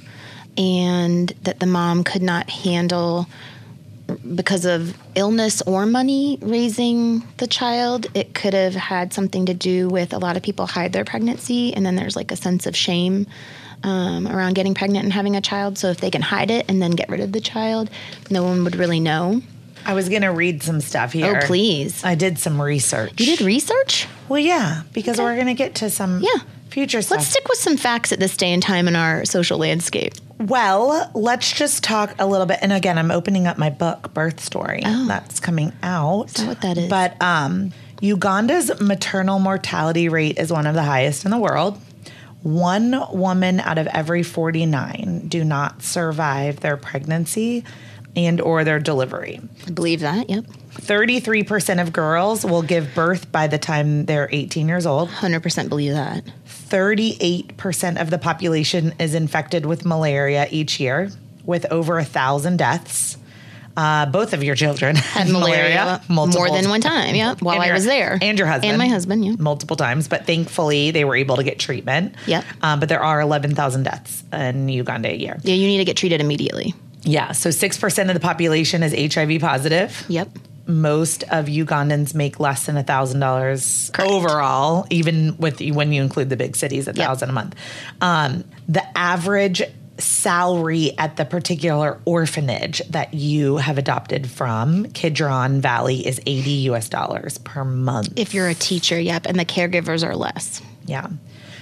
[0.58, 3.28] and that the mom could not handle
[4.36, 8.08] because of illness or money raising the child.
[8.14, 11.74] It could have had something to do with a lot of people hide their pregnancy,
[11.74, 13.28] and then there's like a sense of shame
[13.84, 15.78] um, around getting pregnant and having a child.
[15.78, 17.90] So if they can hide it and then get rid of the child,
[18.30, 19.42] no one would really know.
[19.86, 21.40] I was going to read some stuff here.
[21.42, 22.04] Oh, please.
[22.04, 23.20] I did some research.
[23.20, 24.08] You did research?
[24.28, 25.24] Well, yeah, because okay.
[25.24, 26.44] we're going to get to some yeah.
[26.80, 27.18] Future stuff.
[27.18, 30.14] Let's stick with some facts at this day and time in our social landscape.
[30.40, 32.60] Well, let's just talk a little bit.
[32.62, 34.82] And again, I'm opening up my book, Birth Story.
[34.86, 35.06] Oh.
[35.06, 36.28] That's coming out.
[36.28, 36.90] Is that what that is?
[36.90, 41.78] But um, Uganda's maternal mortality rate is one of the highest in the world.
[42.44, 47.66] One woman out of every 49 do not survive their pregnancy
[48.16, 49.42] and or their delivery.
[49.68, 50.46] I believe that, yep.
[50.80, 55.10] 33% of girls will give birth by the time they're 18 years old.
[55.10, 56.24] 100% believe that.
[56.48, 61.12] 38% of the population is infected with malaria each year,
[61.46, 63.18] with over a thousand deaths.
[63.78, 67.16] Uh, both of your children had malaria, malaria more than one time.
[67.16, 70.10] Yeah, while your, I was there, and your husband, and my husband, yeah, multiple times.
[70.10, 72.16] But thankfully, they were able to get treatment.
[72.26, 75.40] Yeah, um, but there are eleven thousand deaths in Uganda a year.
[75.44, 76.74] Yeah, you need to get treated immediately.
[77.04, 80.04] Yeah, so six percent of the population is HIV positive.
[80.10, 80.28] Yep
[80.70, 86.30] most of Ugandans make less than a thousand dollars overall, even with when you include
[86.30, 87.32] the big cities, a thousand yep.
[87.32, 87.56] a month.
[88.00, 89.64] Um, the average
[89.98, 96.88] salary at the particular orphanage that you have adopted from Kidron Valley is 80 US
[96.88, 98.14] dollars per month.
[98.16, 100.62] If you're a teacher, yep, and the caregivers are less.
[100.86, 101.08] Yeah.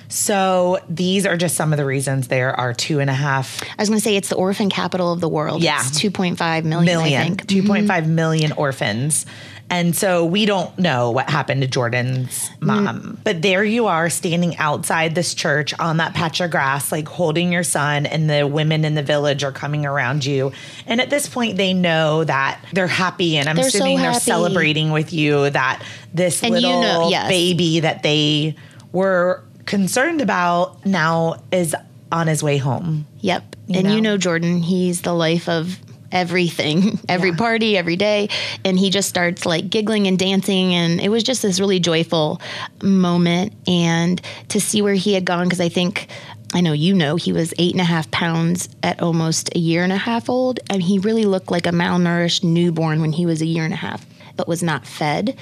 [0.09, 3.61] So these are just some of the reasons there are two and a half.
[3.63, 5.61] I was going to say it's the orphan capital of the world.
[5.61, 6.85] Yeah, it's two point five million.
[6.85, 7.21] Million.
[7.21, 8.15] I think two point five mm-hmm.
[8.15, 9.25] million orphans.
[9.69, 12.87] And so we don't know what happened to Jordan's mom.
[12.87, 13.17] Mm.
[13.23, 17.51] But there you are standing outside this church on that patch of grass, like holding
[17.51, 20.53] your son, and the women in the village are coming around you.
[20.85, 23.35] And at this point, they know that they're happy.
[23.35, 27.09] And I'm they're assuming so they're celebrating with you that this and little you know,
[27.09, 27.27] yes.
[27.27, 28.55] baby that they
[28.93, 31.75] were concerned about now is
[32.11, 33.05] on his way home.
[33.19, 33.55] Yep.
[33.67, 33.95] You and know?
[33.95, 35.77] you know Jordan, he's the life of
[36.11, 37.35] everything, every yeah.
[37.35, 38.29] party, every day.
[38.65, 40.73] And he just starts like giggling and dancing.
[40.73, 42.41] And it was just this really joyful
[42.81, 43.53] moment.
[43.67, 46.07] And to see where he had gone, because I think,
[46.53, 49.83] I know you know, he was eight and a half pounds at almost a year
[49.83, 50.61] and a half old.
[50.69, 53.77] And he really looked like a malnourished newborn when he was a year and a
[53.77, 54.05] half,
[54.37, 55.37] but was not fed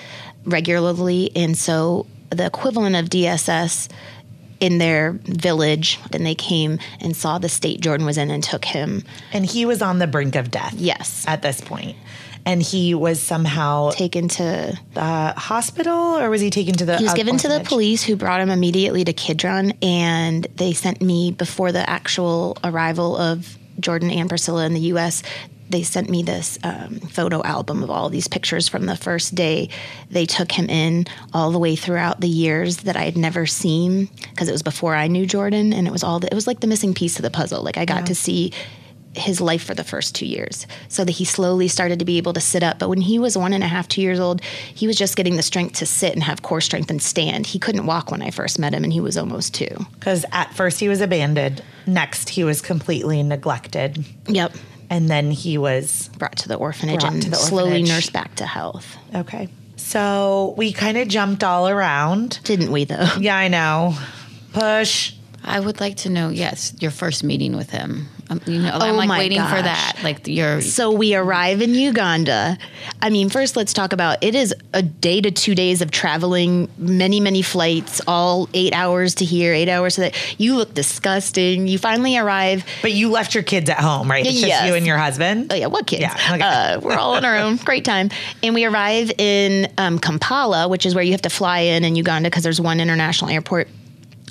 [0.46, 1.32] regularly.
[1.36, 3.90] And so the equivalent of DSS
[4.60, 8.66] in their village and they came and saw the state Jordan was in and took
[8.66, 9.04] him.
[9.34, 10.74] And he was on the brink of death.
[10.78, 11.26] Yes.
[11.28, 11.98] At this point.
[12.48, 17.04] And he was somehow taken to the hospital or was he taken to the He
[17.04, 17.58] was given orphanage?
[17.58, 21.90] to the police who brought him immediately to Kidron and they sent me before the
[21.90, 25.24] actual arrival of Jordan and Priscilla in the US
[25.70, 29.70] they sent me this um, photo album of all these pictures from the first day
[30.12, 34.06] they took him in all the way throughout the years that I had never seen
[34.30, 36.60] because it was before I knew Jordan and it was all the, it was like
[36.60, 37.64] the missing piece of the puzzle.
[37.64, 38.06] Like I got Yeah.
[38.06, 38.52] to see
[39.18, 42.34] his life for the first two years so that he slowly started to be able
[42.34, 42.78] to sit up.
[42.80, 45.38] But when he was one and a half, two years old, he was just getting
[45.38, 47.48] the strength to sit and have core strength and stand.
[47.48, 49.74] He couldn't walk when I first met him and he was almost two.
[49.94, 51.64] Because at first he was abandoned.
[51.88, 54.04] Next, he was completely neglected.
[54.28, 54.54] Yep.
[54.90, 57.90] And then he was Brought to the orphanage and to the slowly orphanage.
[57.90, 58.96] nursed back to health.
[59.14, 59.50] okay.
[59.78, 62.40] So we kind of jumped all around.
[62.44, 63.08] Didn't we though?
[63.20, 63.96] Yeah, I know.
[64.54, 65.14] Push.
[65.44, 68.08] I would like to know, yes, your first meeting with him.
[68.30, 69.64] Um, you know, Oh I'm like my waiting for gosh.
[69.66, 70.00] that.
[70.04, 72.58] Like your So we arrive in Uganda.
[73.02, 76.68] I mean, first let's talk about it is a day to two days of traveling,
[76.78, 80.40] many, many flights, all eight hours to here, eight hours to that.
[80.40, 81.68] You look disgusting.
[81.68, 82.66] You finally arrive.
[82.82, 84.26] But you left your kids at home, right?
[84.26, 85.52] It's just you and your husband.
[85.52, 86.02] Oh yeah, what kids?
[86.02, 86.42] Yeah, okay.
[86.42, 87.58] uh, we're all on our own.
[87.58, 88.10] Great time.
[88.42, 91.96] And we arrive in um, Kampala, which is where you have to fly in in
[91.96, 93.68] Uganda because there's one international airport.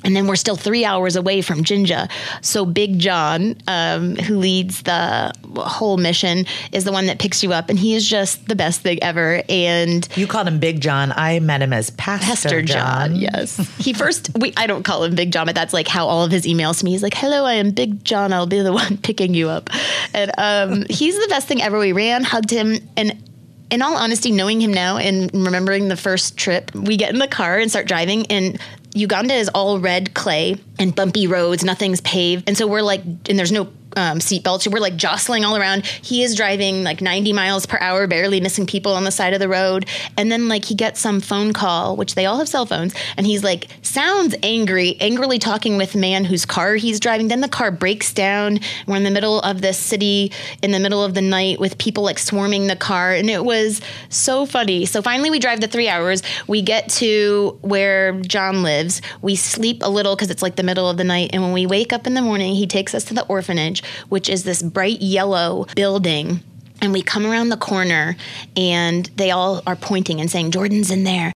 [0.04, 2.08] And then we're still three hours away from Jinja.
[2.42, 7.52] So Big John, um, who leads the whole mission, is the one that picks you
[7.52, 9.42] up, and he is just the best thing ever.
[9.48, 11.12] And You called him Big John.
[11.12, 13.16] I met him as Pastor, Pastor John.
[13.16, 13.60] Yes.
[13.84, 16.30] He first, we, I don't call him Big John, but that's like how all of
[16.30, 16.92] his emails to me.
[16.92, 18.32] He's like, hello, I am Big John.
[18.32, 19.68] I'll be the one picking you up.
[20.14, 21.78] And um, he's the best thing ever.
[21.78, 23.22] We ran, hugged him, and
[23.70, 27.28] in all honesty, knowing him now and remembering the first trip, we get in the
[27.28, 28.60] car and start driving and
[28.94, 32.48] Uganda is all red clay and bumpy roads, nothing's paved.
[32.48, 34.70] And so we're like, and there's no um, seatbelts.
[34.70, 35.86] We're like jostling all around.
[35.86, 39.40] He is driving like 90 miles per hour, barely missing people on the side of
[39.40, 39.86] the road.
[40.16, 43.26] And then like he gets some phone call, which they all have cell phones, and
[43.26, 47.28] he's like sounds angry, angrily talking with man whose car he's driving.
[47.28, 48.60] Then the car breaks down.
[48.86, 50.32] We're in the middle of this city
[50.62, 53.80] in the middle of the night with people like swarming the car, and it was
[54.08, 54.86] so funny.
[54.86, 56.22] So finally, we drive the three hours.
[56.46, 59.00] We get to where John lives.
[59.22, 61.66] We sleep a little because it's like the middle of the night, and when we
[61.66, 65.00] wake up in the morning, he takes us to the orphanage, which is this bright
[65.00, 66.40] yellow building.
[66.80, 68.16] And we come around the corner,
[68.56, 71.32] and they all are pointing and saying, Jordan's in there.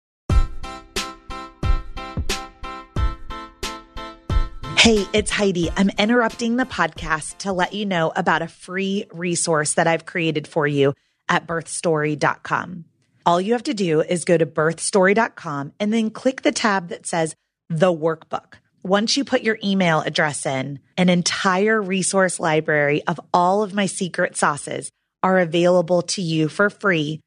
[4.77, 5.69] Hey, it's Heidi.
[5.75, 10.47] I'm interrupting the podcast to let you know about a free resource that I've created
[10.47, 10.93] for you
[11.27, 12.85] at birthstory.com.
[13.25, 17.05] All you have to do is go to birthstory.com and then click the tab that
[17.05, 17.35] says
[17.69, 18.59] the workbook.
[18.87, 23.85] Once you put your email address in, an entire resource library of all of my
[23.85, 24.89] secret sauces
[25.21, 27.19] are available to you for free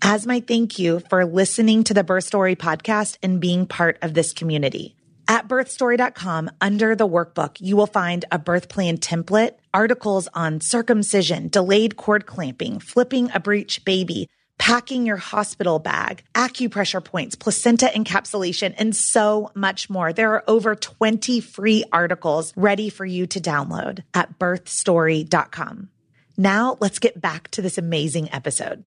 [0.00, 4.14] as my thank you for listening to the Birth Story podcast and being part of
[4.14, 4.96] this community.
[5.28, 11.48] At birthstory.com, under the workbook, you will find a birth plan template, articles on circumcision,
[11.48, 14.30] delayed cord clamping, flipping a breech baby,
[14.62, 20.12] packing your hospital bag, acupressure points, placenta encapsulation, and so much more.
[20.12, 25.88] There are over 20 free articles ready for you to download at birthstory.com.
[26.36, 28.84] Now let's get back to this amazing episode.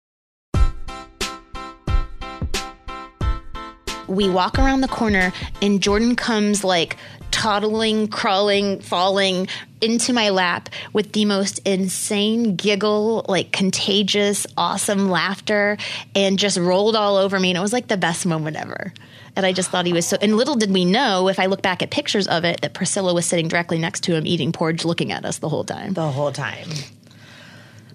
[4.07, 6.95] we walk around the corner and Jordan comes like
[7.45, 9.47] toddling, crawling, falling
[9.79, 15.77] into my lap with the most insane giggle, like contagious, awesome laughter,
[16.15, 17.51] and just rolled all over me.
[17.51, 18.91] And it was like the best moment ever.
[19.35, 20.17] And I just thought he was so.
[20.19, 23.13] And little did we know, if I look back at pictures of it, that Priscilla
[23.13, 25.93] was sitting directly next to him eating porridge, looking at us the whole time.
[25.93, 26.67] the whole time.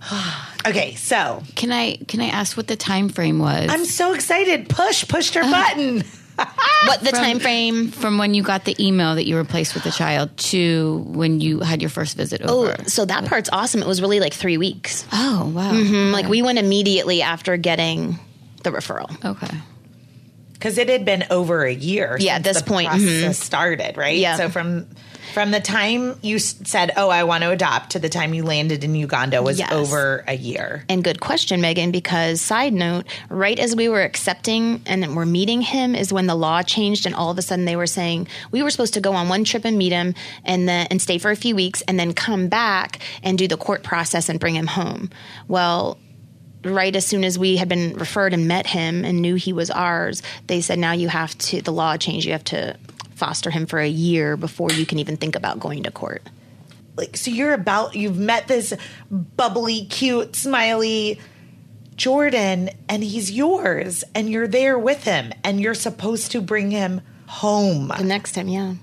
[0.64, 4.68] okay, so Can I can I ask what the time frame was I'm so excited.
[4.68, 6.04] Push, pushed her button.
[6.86, 7.88] What the time frame?
[7.90, 11.40] from when you got the email that you were placed with the child to when
[11.40, 12.76] you had your first visit over?
[12.78, 13.82] Oh, so that part's awesome.
[13.82, 15.06] It was really like three weeks.
[15.12, 15.72] Oh, wow.
[15.72, 16.12] Mm-hmm.
[16.12, 18.18] Like we went immediately after getting
[18.62, 19.24] the referral.
[19.24, 19.56] Okay.
[20.52, 22.16] Because it had been over a year.
[22.20, 24.18] Yeah, at this the point, process started, right?
[24.18, 24.36] Yeah.
[24.36, 24.86] So from
[25.34, 28.84] from the time you said, "Oh, I want to adopt," to the time you landed
[28.84, 29.72] in Uganda was Yes.
[29.72, 30.84] over a year.
[30.88, 35.62] And good question, Megan, because side note, right as we were accepting and we're meeting
[35.62, 38.62] him is when the law changed and all of a sudden they were saying we
[38.62, 40.14] were supposed to go on one trip and meet him
[40.44, 43.56] and then and stay for a few weeks and then come back and do the
[43.56, 45.10] court process and bring him home.
[45.48, 45.98] Well,
[46.62, 49.70] right as soon as we had been referred and met him and knew he was
[49.70, 52.26] ours, they said now you have to the law changed.
[52.26, 52.76] You have to
[53.20, 56.22] foster him for a year before you can even think about going to court.
[56.96, 58.74] Like, so you're about you've met this
[59.10, 61.20] bubbly, cute, smiley
[62.00, 67.02] Jordan, and he's yours, and you're there with him, and you're supposed to bring him
[67.26, 67.92] home.
[67.94, 68.74] The next time, yeah.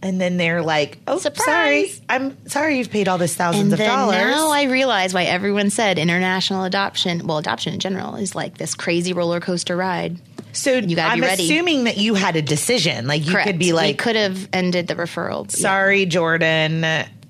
[0.00, 1.44] And then they're like, "Oh, Surprise.
[1.44, 5.24] sorry, I'm sorry, you've paid all this thousands And of dollars." now I realize why
[5.24, 10.18] everyone said international adoption, well, adoption in general, is like this crazy roller coaster ride.
[10.52, 11.44] So you gotta I'm be ready.
[11.44, 13.06] assuming that you had a decision.
[13.06, 13.46] Like you Correct.
[13.46, 15.44] could be we like, could have ended the referral.
[15.52, 15.60] Yeah.
[15.60, 16.84] "Sorry, Jordan,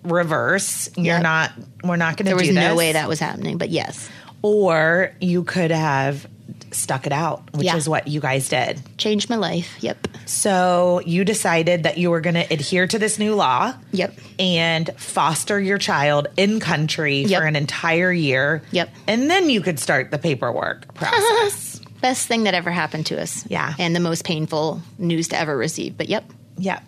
[0.05, 0.89] reverse.
[0.97, 1.23] You're Yep.
[1.23, 1.53] not.
[1.85, 4.09] We're not going to There do was this." no way that was happening, but yes,
[4.43, 6.27] or you could have
[6.71, 7.77] stuck it out, which Yeah.
[7.77, 8.81] is what you guys did.
[8.97, 9.69] changed my life.
[9.81, 10.09] Yep.
[10.25, 13.75] So you decided that you were going to adhere to this new law.
[13.93, 14.15] Yep.
[14.39, 17.41] And foster your child in country Yep.
[17.43, 18.63] for an entire year.
[18.71, 18.89] Yep.
[19.07, 21.69] And then you could start the paperwork process.
[22.03, 23.47] Best thing that ever happened to us.
[23.49, 23.75] Yeah.
[23.79, 25.97] And the most painful news to ever receive.
[25.97, 26.83] But yep, yep.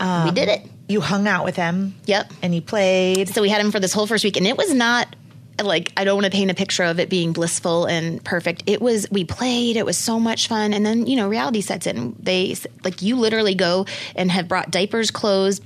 [0.00, 0.66] we um, did it.
[0.88, 1.94] You hung out with him.
[2.06, 2.32] Yep.
[2.42, 3.28] And you played.
[3.28, 5.14] So we had him for this whole first week, and it was not
[5.62, 8.64] like I don't want to paint a picture of it being blissful and perfect.
[8.66, 11.86] It was we played, it was so much fun, and then you know reality sets
[11.86, 12.16] in.
[12.18, 13.86] They like you literally go
[14.16, 15.60] and have brought diapers, clothes.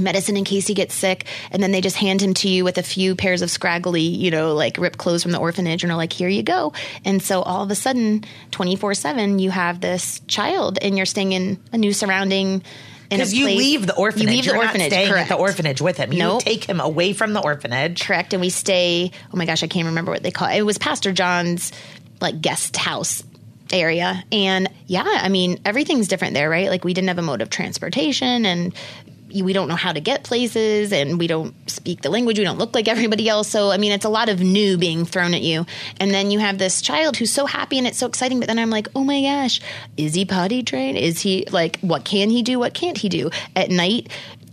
[0.00, 2.78] Medicine in case he gets sick, and then they just hand him to you with
[2.78, 5.96] a few pairs of scraggly, you know, like ripped clothes from the orphanage, and are
[5.96, 6.72] like, "Here you go."
[7.04, 11.04] And so all of a sudden, twenty four seven, you have this child, and you're
[11.06, 12.62] staying in a new surrounding.
[13.10, 14.24] Because you place- leave the orphanage.
[14.30, 14.90] You leave You're the not orphanage.
[14.92, 15.30] staying correct.
[15.30, 16.12] at the orphanage with him.
[16.14, 16.42] You Nope.
[16.42, 18.00] take him away from the orphanage.
[18.02, 20.62] correct and we stay oh my gosh i can't remember what they call it it
[20.62, 21.72] was pastor john's
[22.22, 23.22] like guest house
[23.70, 27.42] area and yeah i mean everything's different there right like we didn't have a mode
[27.42, 28.74] of transportation and
[29.40, 32.58] we don't know how to get places and we don't speak the language we don't
[32.58, 35.42] look like everybody else so i mean it's a lot of new being thrown at
[35.42, 35.64] you
[36.00, 38.58] and then you have this child who's so happy and it's so exciting but then
[38.58, 39.60] i'm like oh my gosh
[39.96, 43.30] is he potty trained is he like what can he do what can't he do
[43.56, 44.08] at night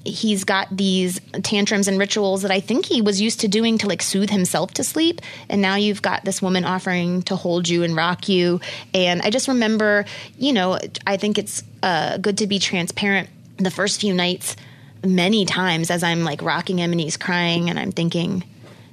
[0.06, 3.88] he's got these tantrums and rituals that I think he was used to doing to
[3.88, 5.22] like soothe himself to sleep.
[5.50, 8.60] And now you've got this woman offering to hold you and rock you.
[8.94, 10.06] And I just remember,
[10.38, 13.30] you know, I think it's uh, good to be transparent.
[13.58, 14.56] The first few nights,
[15.04, 18.44] many times as I'm like rocking him and he's crying, and I'm thinking,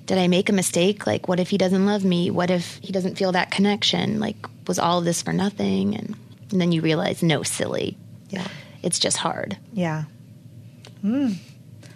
[0.07, 1.07] did I make a mistake?
[1.07, 2.31] Like, what if he doesn't love me?
[2.31, 4.21] What if he doesn't feel that connection?
[4.21, 4.37] Like,
[4.69, 5.97] was all of this for nothing?
[5.97, 6.17] And,
[6.51, 7.97] and then you realize, no, silly.
[8.31, 8.47] Yeah.
[8.83, 9.59] It's just hard.
[9.73, 10.05] Yeah.
[11.01, 11.33] Hmm.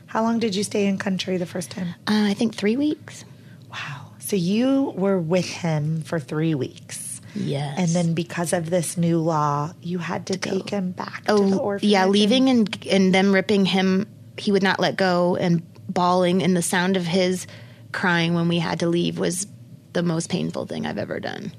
[0.06, 1.88] How long did you stay in country the first time?
[2.08, 3.24] Uh, I think three weeks.
[3.70, 4.10] Wow.
[4.18, 7.09] So you were with him for three weeks.
[7.34, 7.78] Yes.
[7.78, 11.48] And then because of this new law, you had to take him back to oh,
[11.48, 11.92] the oh, orphanage.
[11.92, 14.06] yeah, leaving and and them ripping him.
[14.36, 17.46] He would not let go and bawling, and the sound of his
[17.92, 19.46] crying when we had to leave was
[19.92, 21.52] the most painful thing I've ever done.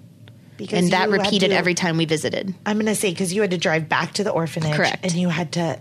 [0.58, 2.54] because and that repeated to- every time we visited.
[2.66, 4.76] I'm going to say because you had to drive back to the orphanage.
[4.76, 5.04] Correct.
[5.04, 5.80] And you had to.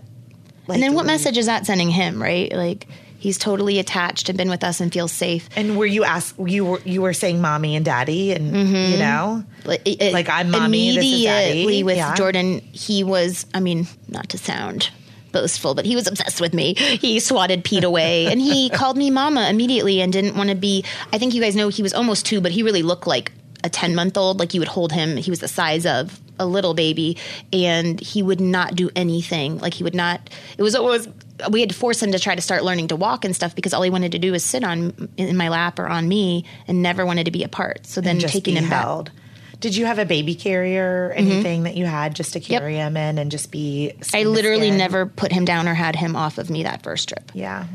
[0.67, 2.21] Like, and then what leave- message is that sending him?
[2.21, 2.87] Right, like
[3.21, 5.47] he's totally attached and been with us and feels safe.
[5.55, 6.35] And were you asked?
[6.39, 8.99] You were you were saying mommy and daddy, and you mm-hmm.
[8.99, 11.51] know, Like, it- Like, I'm mommy, this is daddy.
[11.51, 12.15] Immediately with Yeah.
[12.15, 13.45] Jordan, he was.
[13.53, 14.89] I mean, not to sound
[15.31, 16.73] boastful, but he was obsessed with me.
[16.73, 20.83] He swatted Pete away, and he called me mama immediately, and didn't want to be.
[21.13, 23.31] I think you guys know he was almost two, but he really looked like
[23.63, 24.39] a ten month old.
[24.39, 25.15] Like you would hold him.
[25.17, 27.17] He was the size of a little baby,
[27.53, 29.59] and he would not do anything.
[29.59, 30.29] Like he would not.
[30.57, 31.07] It was always.
[31.49, 33.73] We had to force him to try to start learning to walk and stuff because
[33.73, 36.81] all he wanted to do was sit on in my lap or on me, and
[36.81, 37.85] never wanted to be apart.
[37.85, 38.83] So then taking him back.
[38.83, 39.11] held.
[39.59, 41.31] Did you have a baby carrier or mm-hmm.
[41.31, 43.93] anything that you had just to carry him in and just be?
[44.13, 47.31] I literally never put him down or had him off of me that first trip.
[47.35, 47.67] Yeah.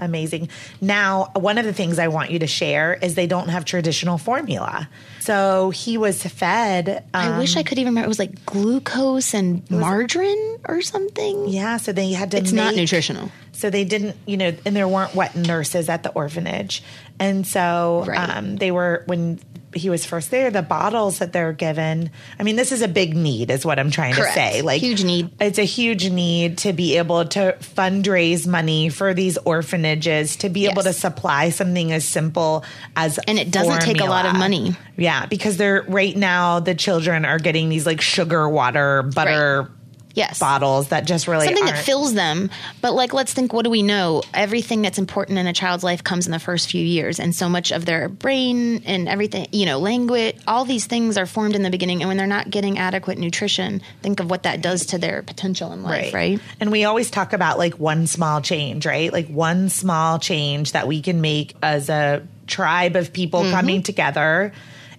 [0.00, 0.48] Amazing.
[0.80, 4.18] Now, one of the things I want you to share is they don't have traditional
[4.18, 4.88] formula.
[5.20, 7.04] So he was fed.
[7.14, 8.06] I um, wish I could even remember.
[8.06, 11.48] It was like glucose and margarine or something.
[11.48, 12.38] Yeah, so they had to.
[12.38, 13.30] It's not nutritional.
[13.52, 16.82] So they didn't, you know, and there weren't wet nurses at the orphanage,
[17.18, 18.36] and so Right.
[18.36, 19.40] um, they were when
[19.74, 20.52] he was first there.
[20.52, 22.10] The bottles that they're given.
[22.38, 24.34] I mean, this is a big need, is what I'm trying Correct.
[24.34, 24.62] to say.
[24.62, 25.30] Like Huge need.
[25.40, 30.66] It's a huge need to be able to fundraise money for these orphanages to be
[30.66, 34.76] able to supply something as simple as And it doesn't take a lot of money.
[34.96, 39.70] Yeah, because they're right now the children are getting these like sugar water butter
[40.14, 40.38] Yes.
[40.38, 42.50] bottles that just really Something that aren't- fills them.
[42.80, 44.22] But like, let's think what do we know?
[44.32, 47.18] Everything that's important in a child's life comes in the first few years.
[47.18, 51.26] And so much of their brain and everything, you know, language, all these things are
[51.26, 52.00] formed in the beginning.
[52.00, 55.72] And when they're not getting adequate nutrition, think of what that does to their potential
[55.72, 56.40] in life, right?
[56.60, 59.12] And we always talk about like one small change, right?
[59.12, 63.52] Like one small change that we can make as a tribe of people Mm-hmm.
[63.52, 64.52] coming together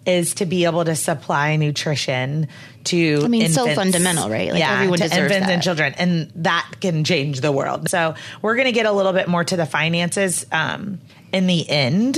[0.06, 2.48] is to be able to supply nutrition
[2.86, 4.52] to I mean, so fundamental, right?
[4.52, 7.90] Like, yeah, everyone to deserves infants and children, and that can change the world.
[7.90, 11.00] So we're going to get a little bit more to the finances um,
[11.32, 12.18] in the end,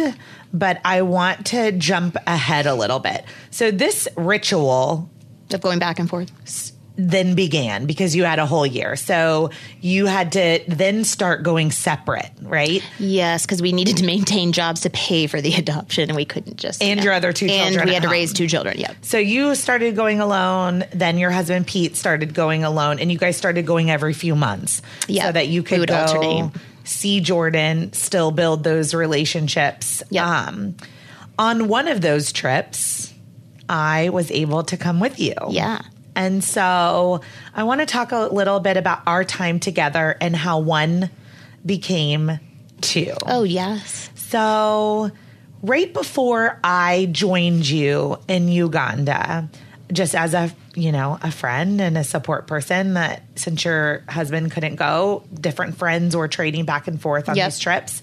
[0.53, 3.25] but I want to jump ahead a little bit.
[3.51, 5.09] So this ritual
[5.53, 6.31] Of going back and forth.
[6.99, 8.95] Then began because you had a whole year.
[8.95, 12.81] So you had to then start going separate, right?
[12.97, 16.57] Yes, because we needed to maintain jobs to pay for the adoption, and we couldn't
[16.57, 17.03] just And you know.
[17.03, 18.13] your other two and children we at had to home.
[18.13, 18.77] raise two children.
[18.79, 18.95] Yep.
[19.03, 23.37] So you started going alone, then your husband Pete started going alone, and you guys
[23.37, 24.81] started going every few months.
[25.07, 26.51] Yeah, So that you could go alternate.
[26.83, 30.01] see Jordan, still build those relationships.
[30.09, 30.47] Yeah.
[30.47, 30.75] Um,
[31.37, 33.13] on one of those trips,
[33.69, 35.35] I was able to come with you.
[35.49, 35.81] Yeah.
[36.17, 37.21] And so
[37.53, 41.11] I want to talk a little bit about our time together and how one
[41.63, 42.39] became
[42.81, 43.13] two.
[43.27, 44.09] Oh yes.
[44.15, 45.11] So,
[45.61, 49.47] right before I joined you in Uganda,
[49.93, 54.51] just as a you know a friend and a support person, that since your husband
[54.51, 57.45] couldn't go, different friends were trading back and forth on Yep.
[57.51, 58.01] these trips,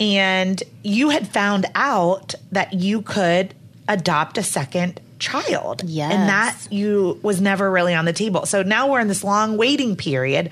[0.00, 3.54] and you had found out that you could
[3.88, 6.12] adopt a second child, Yes.
[6.12, 8.46] and that you was never really on the table.
[8.46, 10.50] So now we're in this long waiting period.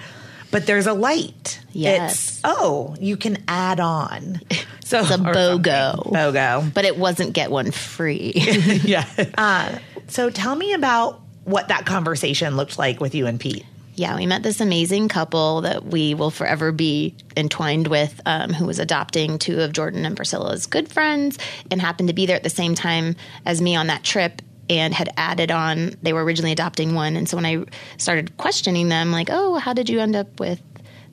[0.50, 1.60] But there's a light.
[1.72, 2.28] Yes.
[2.28, 4.40] It's oh, you can add on.
[4.84, 5.94] So It's a BOGO.
[5.94, 6.12] something.
[6.12, 6.74] BOGO.
[6.74, 8.32] But it wasn't get one free.
[8.84, 9.06] yeah.
[9.38, 13.64] Uh, so tell me about what that conversation looked like with you and Pete.
[13.94, 18.66] yeah, we met this amazing couple that we will forever be entwined with, um, who
[18.66, 21.38] was adopting two of Jordan and Priscilla's good friends
[21.70, 23.16] and happened to be there at the same time
[23.46, 25.94] as me on that trip and had added on.
[26.02, 27.16] They were originally adopting one.
[27.16, 27.64] And so when I
[27.96, 30.60] started questioning them, like, oh, how did you end up with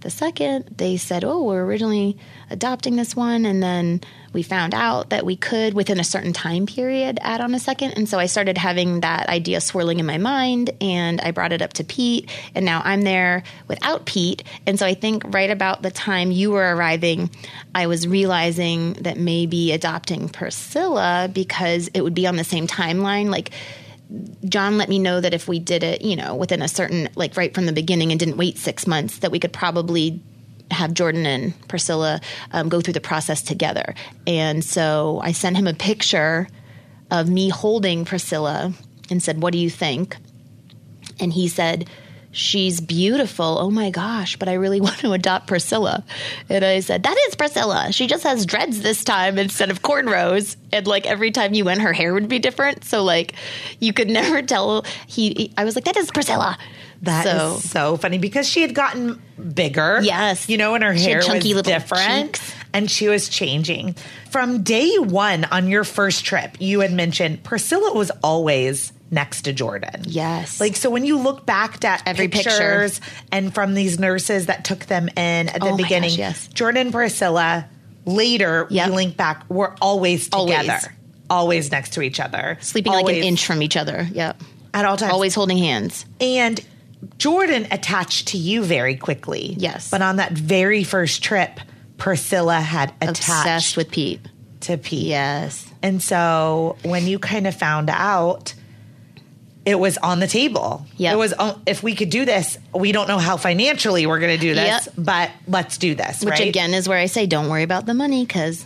[0.01, 0.75] the second?
[0.77, 2.17] They said, oh, we're originally
[2.49, 3.45] adopting this one.
[3.45, 4.01] And then
[4.33, 7.91] we found out that we could, within a certain time period, add on a second.
[7.91, 11.61] And so I started having that idea swirling in my mind and I brought it
[11.61, 12.29] up to Pete.
[12.55, 14.43] And now I'm there without Pete.
[14.65, 17.29] And so I think right about the time you were arriving,
[17.73, 23.29] I was realizing that maybe adopting Priscilla because it would be on the same timeline.
[23.29, 23.51] Like,
[24.45, 27.37] John let me know that if we did it, you know, within a certain, like
[27.37, 30.21] right from the beginning and didn't wait six months, that we could probably
[30.71, 33.93] have Jordan and Priscilla um, go through the process together.
[34.27, 36.47] And so I sent him a picture
[37.11, 38.73] of me holding Priscilla
[39.09, 40.15] and said, What do you think?
[41.19, 41.89] And he said,
[42.31, 43.57] She's beautiful.
[43.59, 46.05] Oh my gosh, but I really want to adopt Priscilla.
[46.47, 47.91] And I said, That is Priscilla.
[47.91, 50.55] She just has dreads this time instead of cornrows.
[50.71, 52.85] And like every time you went, her hair would be different.
[52.85, 53.33] So like
[53.79, 54.85] you could never tell.
[55.07, 56.57] He, he- I was like, That is Priscilla.
[57.03, 59.21] That is so, so funny because she had gotten
[59.53, 59.99] bigger.
[60.03, 60.49] Yes.
[60.49, 62.33] You know, and her She hair chunky was little different.
[62.35, 62.53] cheeks.
[62.73, 63.95] And she was changing.
[64.31, 69.53] From day one on your first trip, you had mentioned Priscilla was always next to
[69.53, 70.03] Jordan.
[70.05, 70.59] Yes.
[70.61, 72.49] Like, so when you look back at Every picture.
[72.51, 76.47] pictures and from these nurses that took them in at the Oh beginning, gosh, yes.
[76.49, 77.65] Jordan and Priscilla,
[78.05, 78.87] later, Yep.
[78.87, 80.59] you link back, were always Always.
[80.59, 80.93] together.
[81.29, 82.57] Always next to each other.
[82.61, 84.07] sleeping like an inch from each other.
[84.11, 84.41] Yep.
[84.73, 85.11] At all times.
[85.13, 86.05] Always holding hands.
[86.21, 86.59] And
[87.17, 89.55] Jordan attached to you very quickly.
[89.57, 89.89] Yes.
[89.89, 91.59] But on that very first trip,
[91.97, 94.21] Priscilla had attached Obsessed with Pete.
[94.61, 95.07] to Pete.
[95.07, 95.65] Yes.
[95.81, 98.53] And so when you kind of found out,
[99.65, 100.85] it was on the table.
[100.97, 101.13] Yep.
[101.13, 104.35] It was, oh, if we could do this, we don't know how financially we're going
[104.37, 104.95] to do this, Yep.
[104.97, 106.21] but let's do this.
[106.23, 106.47] Which right?
[106.47, 108.65] again is where I say, don't worry about the money because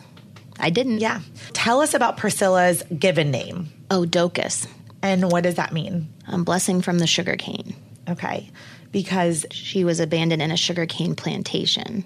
[0.60, 1.00] I didn't.
[1.00, 1.22] yeah.
[1.54, 3.70] Tell us about Priscilla's given name.
[3.92, 4.68] Oh, Docus.
[5.02, 6.14] And what does that mean?
[6.28, 7.76] Um, blessing from the sugarcane.
[8.10, 8.50] Okay.
[8.92, 12.04] Because She was abandoned in a sugarcane plantation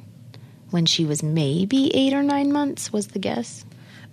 [0.70, 3.66] when she was maybe eight or nine months, was the guess.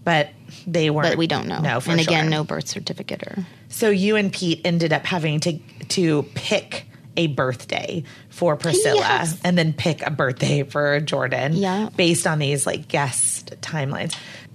[0.05, 0.29] but
[0.67, 1.09] they weren't.
[1.09, 1.61] But we don't know.
[1.61, 2.31] No, for and again, sure.
[2.31, 3.47] no birth certificate or.
[3.69, 5.59] So you and Pete ended up having to
[5.89, 9.41] to pick a birthday for Priscilla Yes.
[9.45, 11.89] and then pick a birthday for Jordan Yeah.
[11.97, 14.15] based on these like guest timelines.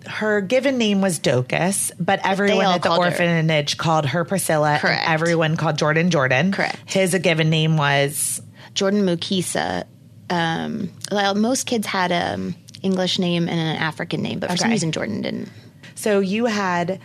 [0.10, 4.80] Her given name was Docus, but everyone at the called her- orphanage called her Priscilla
[4.82, 5.04] Correct.
[5.08, 6.52] everyone called Jordan Jordan.
[6.52, 6.78] Correct.
[6.86, 8.42] His a given name was
[8.74, 9.86] Jordan Mukisa.
[10.30, 14.70] Um, well, most kids had an English name and an African name, but for some
[14.72, 15.50] reason Jordan didn't.
[15.96, 17.00] so you had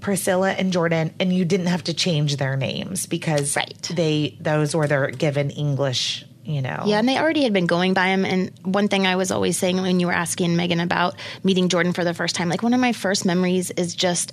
[0.00, 3.82] Priscilla and Jordan and you didn't have to change their names because Right.
[3.94, 6.82] they those were their given English, you know.
[6.86, 8.24] Yeah, and they already had been going by him.
[8.24, 11.92] And one thing I was always saying when you were asking Megan about meeting Jordan
[11.92, 14.32] for the first time, like one of my first memories is just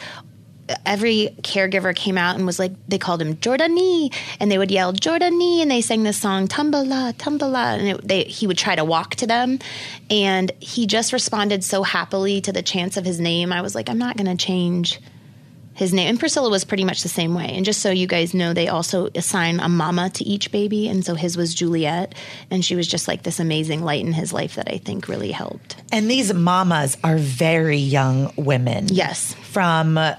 [0.86, 4.94] every caregiver came out and was like, they called him Jordani, and they would yell
[4.94, 8.84] Jordani, and they sang this song Tumbala, Tumbala, and it, they, he would try to
[8.84, 9.60] walk to them,
[10.10, 13.54] and he just responded so happily to the chants of his name.
[13.54, 15.00] I was like, I'm not going to change
[15.78, 16.10] his name.
[16.10, 17.52] And Priscilla was pretty much the same way.
[17.54, 20.88] And just so you guys know, they also assign a mama to each baby.
[20.88, 22.16] And so his was Juliet.
[22.50, 25.32] And she was just like this amazing light in his life that I think really
[25.32, 25.76] helped.
[25.92, 28.88] And these mamas are very young women.
[28.88, 29.36] Yes.
[29.36, 30.16] From uh,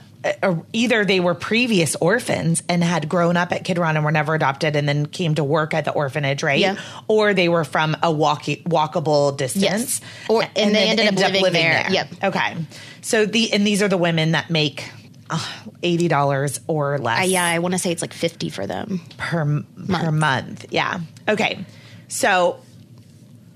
[0.73, 4.77] either they were previous orphans and had grown up at Kidron and were never adopted
[4.77, 6.61] and then came to work at the orphanage, right?
[6.61, 6.77] Yeah.
[7.09, 9.65] Or they were from a walkie, walkable distance.
[9.65, 10.01] Yes.
[10.29, 11.87] Or- and they then ended up living there.
[11.91, 12.09] Yep.
[12.23, 12.57] Okay.
[13.01, 14.85] So the and these are the women that make
[15.31, 15.45] uh,
[15.83, 19.01] eighty dollars or less Uh, yeah, I want to say it's like 50 for them.
[19.17, 20.67] per per month.
[20.71, 21.01] Yeah.
[21.29, 21.65] Okay.
[22.09, 22.61] So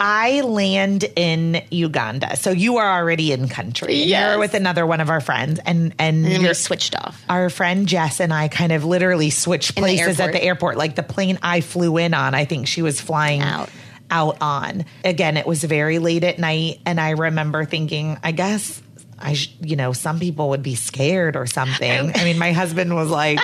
[0.00, 2.36] I land in Uganda.
[2.36, 3.94] So you are already in country.
[3.94, 4.30] Yes.
[4.32, 7.22] You're with another one of our friends, and and, And then you're- we switched off.
[7.28, 10.76] our friend Jess and I kind of literally switched the places at the airport.
[10.76, 13.70] Like the plane I flew in on, I think she was flying Out.
[14.10, 14.84] out on.
[15.04, 18.82] Again, it was very late at night, and I remember thinking, I guess.
[19.22, 22.12] I, sh- you know, some people would be scared or something.
[22.14, 23.38] I mean, my husband was like,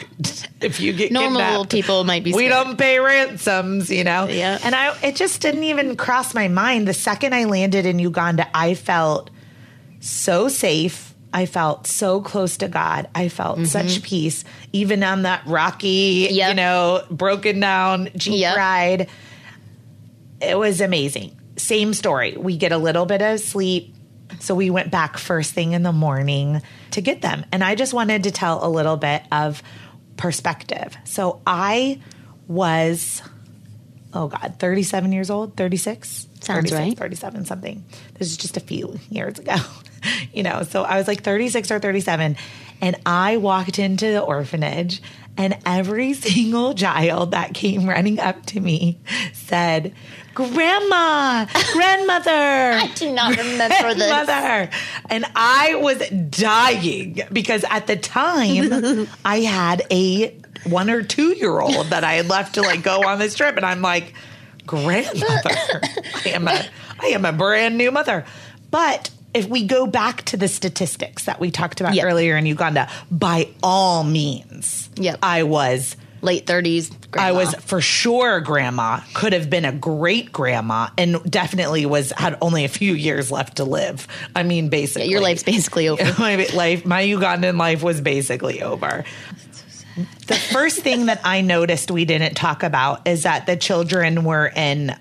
[0.61, 2.45] "If you get Normal people might be scared.
[2.45, 4.27] we don't pay ransoms," you know.
[4.29, 4.59] Yeah.
[4.63, 6.89] And I, it just didn't even cross my mind.
[6.89, 9.31] The second I landed in Uganda, I felt
[10.01, 11.15] so safe.
[11.33, 13.09] I felt so close to God.
[13.15, 16.35] I felt such peace, even on that rocky, Mm-hmm.
[16.35, 16.49] Yep.
[16.49, 18.57] you know, broken down Jeep Yep.
[18.57, 19.09] ride.
[20.41, 21.37] It was amazing.
[21.57, 22.37] Same story.
[22.37, 23.95] We get a little bit of sleep.
[24.41, 26.63] So we went back first thing in the morning
[26.93, 27.45] to get them.
[27.53, 29.63] And I just wanted to tell a little bit of
[30.17, 30.97] perspective.
[31.05, 32.01] So I
[32.47, 33.23] was,
[34.13, 36.27] oh God, 37 years old, 36?
[36.41, 36.97] Sounds right.
[36.97, 37.85] 37 something.
[38.15, 39.57] This is just a few years ago.
[40.33, 42.37] you know, so I was like 36 or 37
[42.81, 45.03] and I walked into the orphanage
[45.39, 48.99] and every single child that came running up to me
[49.33, 49.95] said,
[50.35, 54.09] "Grandma, grandmother." I do not remember this.
[54.11, 54.71] Grandmother.
[55.09, 61.61] And I was dying because at the time I had a one or two year
[61.61, 63.57] old that I had left to like go on this trip.
[63.57, 64.13] And I'm like,
[64.67, 65.81] grandmother.
[66.25, 66.67] I am a
[67.01, 68.25] I am a brand new mother.
[68.71, 72.05] But if we go back to the statistics that we talked about Yep.
[72.05, 75.19] earlier in Uganda, by all means, Yep.
[75.23, 76.91] I was Late 30s.
[77.17, 82.37] I was for sure grandma, could have been a great grandma, and definitely was had
[82.43, 84.09] only a few years left to live.
[84.35, 86.03] I mean, basically, Your life's basically over.
[86.19, 89.05] my life, my Ugandan life was basically over.
[90.27, 94.47] The first thing that I noticed we didn't talk about is that the children were
[94.49, 94.97] in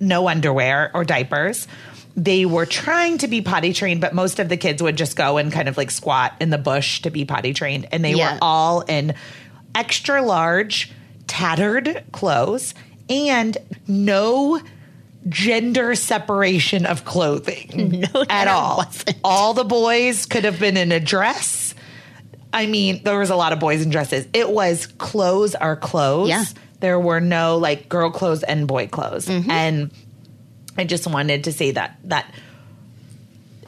[0.00, 1.68] no underwear or diapers.
[2.16, 5.36] They were trying to be potty trained, but most of the kids would just go
[5.36, 7.88] and kind of like squat in the bush to be potty trained.
[7.92, 8.32] And they Yeah.
[8.34, 9.14] were all in
[9.74, 10.90] extra large,
[11.26, 12.72] tattered clothes
[13.10, 14.60] and no
[15.28, 18.78] gender separation of clothing No, at all.
[18.78, 19.16] wasn't.
[19.24, 21.74] All the boys could have been in a dress.
[22.52, 24.26] I mean, there was a lot of boys in dresses.
[24.32, 26.28] It was clothes are clothes.
[26.30, 26.44] Yeah.
[26.80, 29.26] There were no like girl clothes and boy clothes.
[29.26, 29.50] Mm-hmm.
[29.50, 29.90] And
[30.78, 32.32] I just wanted to say that that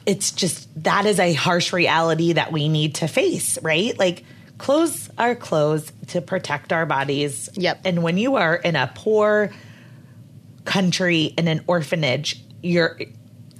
[0.05, 3.97] it's just that is a harsh reality that we need to face, right?
[3.97, 4.23] Like
[4.57, 7.49] clothes are clothes to protect our bodies.
[7.53, 7.81] Yep.
[7.85, 9.51] And when you are in a poor
[10.65, 12.99] country in an orphanage, you're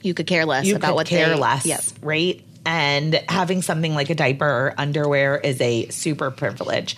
[0.02, 1.82] You could care less you about could what care they, less, Yep.
[2.02, 2.42] right?
[2.66, 6.98] And having something like a diaper or underwear is a super privilege.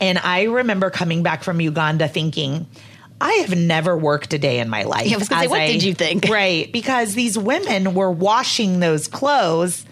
[0.00, 2.66] And I remember coming back from Uganda thinking,
[3.22, 5.06] I have never worked a day in my life.
[5.06, 6.24] Yeah, I was gonna say, as what did you think?
[6.28, 9.86] Right, because these women were washing those clothes.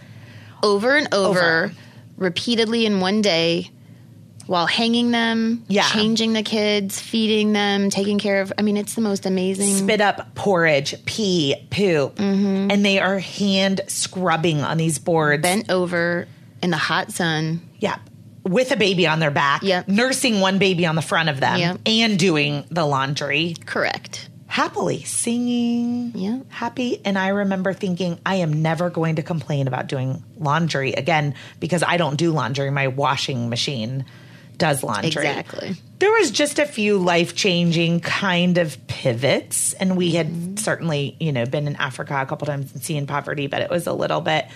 [0.63, 1.73] Over and over, Over.
[2.19, 3.71] repeatedly in one day
[4.47, 5.85] while hanging them, Yeah.
[5.89, 8.53] changing the kids, feeding them, taking care of.
[8.59, 9.75] I mean, it's the most amazing.
[9.77, 12.71] spit up porridge, pee, poop, Mm-hmm.
[12.73, 15.43] and they are hand scrubbing on these boards.
[15.43, 16.27] bent over
[16.63, 17.61] in the hot sun.
[17.79, 17.97] Yeah.
[18.43, 19.89] With a baby on their back, Yep.
[19.89, 21.79] nursing one baby on the front of them, Yep.
[21.87, 24.29] and doing the laundry Correct.
[24.47, 26.39] happily, singing, Yeah.
[26.49, 27.01] happy.
[27.05, 31.83] And I remember thinking, I am never going to complain about doing laundry again because
[31.87, 32.71] I don't do laundry.
[32.71, 34.05] My washing machine
[34.59, 35.09] does laundry.
[35.09, 35.77] Exactly.
[36.01, 40.57] There was just a few life changing kind of pivots, and we had Mm-hmm.
[40.57, 43.87] certainly, you know, been in Africa a couple times and seen poverty, but it was
[43.87, 44.47] a little bit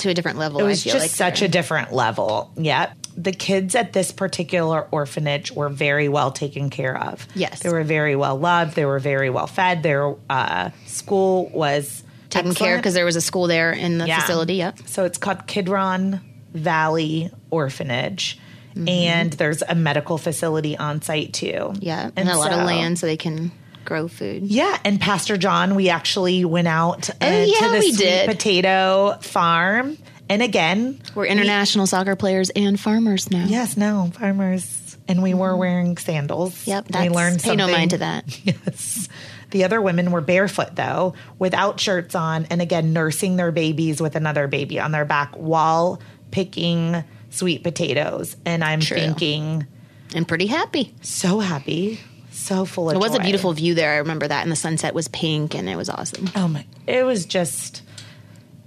[0.00, 0.60] To a different level.
[0.60, 1.48] it was I feel just like such there.
[1.48, 2.50] a different level.
[2.56, 2.92] Yeah.
[3.16, 7.26] The kids at this particular orphanage were very well taken care of.
[7.34, 7.60] Yes.
[7.60, 8.74] They were very well loved.
[8.74, 9.82] They were very well fed.
[9.82, 14.20] Their uh, school was taken care because there was a school there in the Yeah.
[14.20, 14.54] facility.
[14.56, 14.80] Yep.
[14.86, 16.20] So it's called Kidron
[16.52, 18.38] Valley Orphanage.
[18.74, 18.88] Mm-hmm.
[18.88, 21.74] And there's a medical facility on site too.
[21.78, 22.10] Yeah.
[22.16, 23.52] And, a lot of land so they can
[23.84, 24.42] grow food.
[24.44, 27.98] Yeah, and Pastor John, we actually went out uh, Oh, yeah, to the we sweet
[28.04, 28.28] did.
[28.28, 29.98] potato farm.
[30.28, 33.44] And again, We're international soccer players and farmers now.
[33.46, 34.96] Yes, no, farmers.
[35.06, 36.66] And we were wearing sandals.
[36.66, 36.86] Yep.
[36.86, 38.24] we That's, learned pay no mind to that.
[38.44, 39.08] Yes.
[39.50, 44.16] The other women were barefoot, though, without shirts on, and again, nursing their babies with
[44.16, 46.00] another baby on their back while
[46.32, 48.36] picking sweet potatoes.
[48.44, 48.96] And I'm True.
[48.96, 49.66] thinking,
[50.14, 50.92] And pretty happy.
[51.02, 52.00] so happy,
[52.32, 53.92] so full of It was a beautiful view there.
[53.92, 56.30] I remember that, and the sunset was pink, and it was awesome.
[56.34, 56.64] Oh my!
[56.88, 57.82] It was just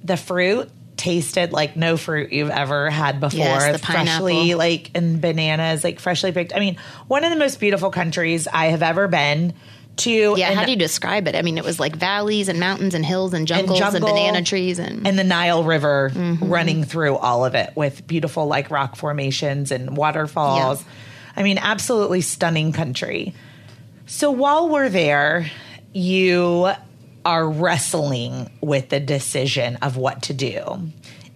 [0.06, 3.40] the fruit tasted like no fruit you've ever had before.
[3.40, 4.58] Yes, the freshly pineapple.
[4.58, 6.56] like and bananas, like freshly picked.
[6.56, 6.78] I mean,
[7.08, 9.54] one of the most beautiful countries I have ever been
[9.98, 10.36] to.
[10.38, 11.36] Yeah, and, how do you describe it?
[11.36, 14.44] I mean, it was like valleys and mountains and hills and jungles and, jungle banana
[14.44, 16.46] trees and, and the Nile River Mm-hmm.
[16.50, 20.82] running through all of it with beautiful like rock formations and waterfalls.
[20.82, 20.88] Yeah.
[21.36, 23.34] I mean, absolutely stunning country.
[24.08, 25.52] So while we're there,
[25.94, 26.72] you
[27.28, 30.92] are wrestling with the decision of what to do.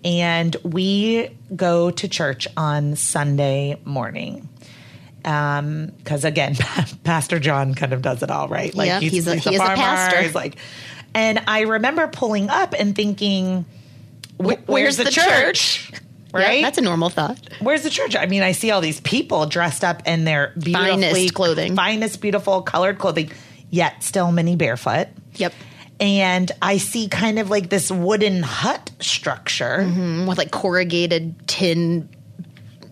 [0.05, 4.47] And we go to church on Sunday morning.
[5.25, 6.55] Um, because again,
[7.03, 8.73] Pastor John kind of does it all, right?
[8.73, 10.21] Like Yep, he's a- he is a pastor.
[10.21, 10.55] He's like,
[11.13, 13.65] and I remember pulling up and thinking,
[14.37, 15.91] "Wh- Where's "Where's the, the church?"
[16.33, 16.59] Right?
[16.61, 17.37] Yeah, that's a normal thought.
[17.59, 18.15] Where's the church?
[18.15, 21.75] I mean, I see all these people dressed up in their Finest clothing.
[21.75, 23.29] finest, beautiful colored clothing,
[23.69, 25.09] yet still many barefoot.
[25.35, 25.53] Yep.
[26.01, 29.77] And I see kind of like this wooden hut structure.
[29.83, 32.09] Mm, With like corrugated tin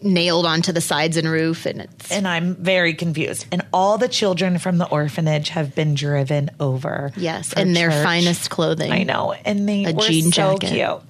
[0.01, 3.45] nailed onto the sides and roof, and it's And I'm very confused.
[3.51, 7.12] And all the children from the orphanage have been driven over.
[7.18, 8.91] yes, in their finest clothing.
[8.91, 10.76] I know, and they A were jean so jacket.
[10.76, 11.01] cute.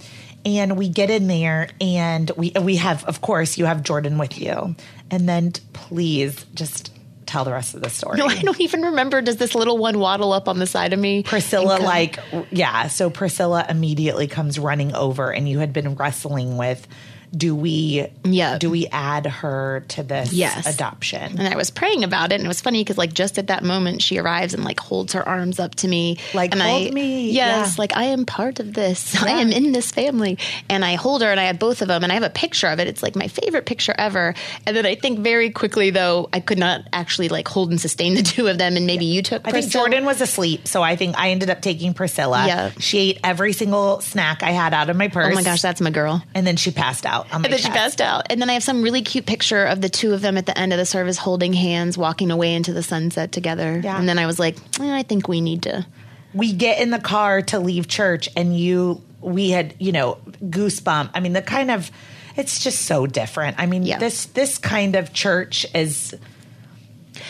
[0.46, 4.40] And we get in there, and we we have, of course, you have Jordan with
[4.40, 4.74] you,
[5.12, 6.92] and then please just
[7.30, 8.18] tell the rest of the story.
[8.18, 9.22] No, I don't even remember.
[9.22, 11.24] Does this little one waddle up on the side of me?
[11.24, 12.20] Priscilla, come- like,
[12.52, 12.88] yeah.
[12.88, 16.88] So Priscilla immediately comes running over, and you had been wrestling with,
[17.36, 18.58] do we, Yeah.
[18.58, 20.66] do we add her to this Yes.
[20.66, 21.38] adoption?
[21.40, 23.64] And I was praying about it, and it was funny because, like, just at that
[23.64, 26.92] moment, she arrives and like holds her arms up to me, Like, and hold I,
[26.92, 27.32] me.
[27.32, 27.74] yes, Yeah.
[27.78, 29.16] like I am part of this.
[29.24, 30.38] I am in this family,
[30.70, 32.68] and I hold her, and I have both of them, and I have a picture
[32.68, 32.88] of it.
[32.88, 34.34] It's like my favorite picture ever.
[34.66, 38.14] And then I think very quickly, though, I could not actually like hold and sustain
[38.16, 39.48] the two of them, and maybe you took.
[39.48, 42.46] I think Jordan was asleep, so I think I ended up taking Priscilla.
[42.48, 42.72] Yeah.
[42.80, 45.32] She ate every single snack I had out of my purse.
[45.32, 46.24] Oh my gosh, that's my girl.
[46.34, 48.28] And then she passed out my And then she passed out.
[48.30, 50.58] And then I have some really cute picture of the two of them at the
[50.58, 53.82] end of the service holding hands, walking away into the sunset together.
[53.84, 53.98] Yeah.
[53.98, 55.86] And then I was like, eh, I think we need to.
[56.34, 61.10] we get in the car to leave church and you we had you know goosebump
[61.14, 61.92] i mean the kind of
[62.38, 63.98] it's just so different i mean Yeah.
[63.98, 66.16] this this kind of church is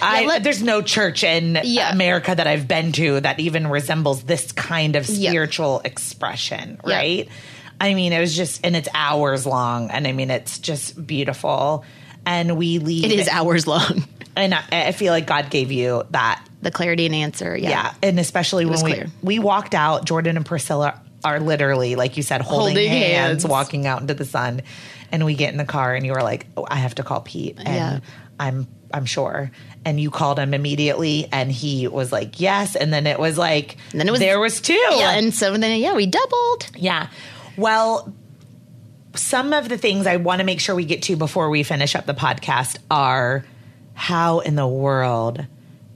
[0.01, 1.91] I, let- there's no church in Yeah.
[1.91, 5.29] America that I've been to that even resembles this kind of Yeah.
[5.31, 6.95] spiritual expression, Yeah.
[6.95, 7.29] right?
[7.82, 11.86] I mean, it was just, and it's hours long, and I mean, it's just beautiful.
[12.25, 13.05] And we leave.
[13.05, 14.03] It is hours long.
[14.36, 17.55] and I, I feel like God gave you that the clarity and answer.
[17.57, 17.69] Yeah.
[17.69, 19.07] yeah, and especially when we clear.
[19.23, 23.47] we walked out, Jordan and Priscilla are literally, like you said, holding, Holding hands, hands.
[23.47, 24.61] walking out into the sun,
[25.11, 27.21] and we get in the car, and you were like, "Oh, I have to call
[27.21, 27.99] Pete," and Yeah.
[28.39, 29.51] I'm I'm sure,
[29.86, 33.77] and you called him immediately, and he was like, "Yes," and then it was like,
[33.91, 35.11] And then it was- there was two, Yeah.
[35.11, 36.69] And so then, yeah, we doubled.
[36.75, 37.07] yeah.
[37.60, 38.14] Well,
[39.16, 41.95] some of the things I want to make sure we get to before we finish
[41.95, 43.43] up the podcast are
[43.93, 45.45] how in the world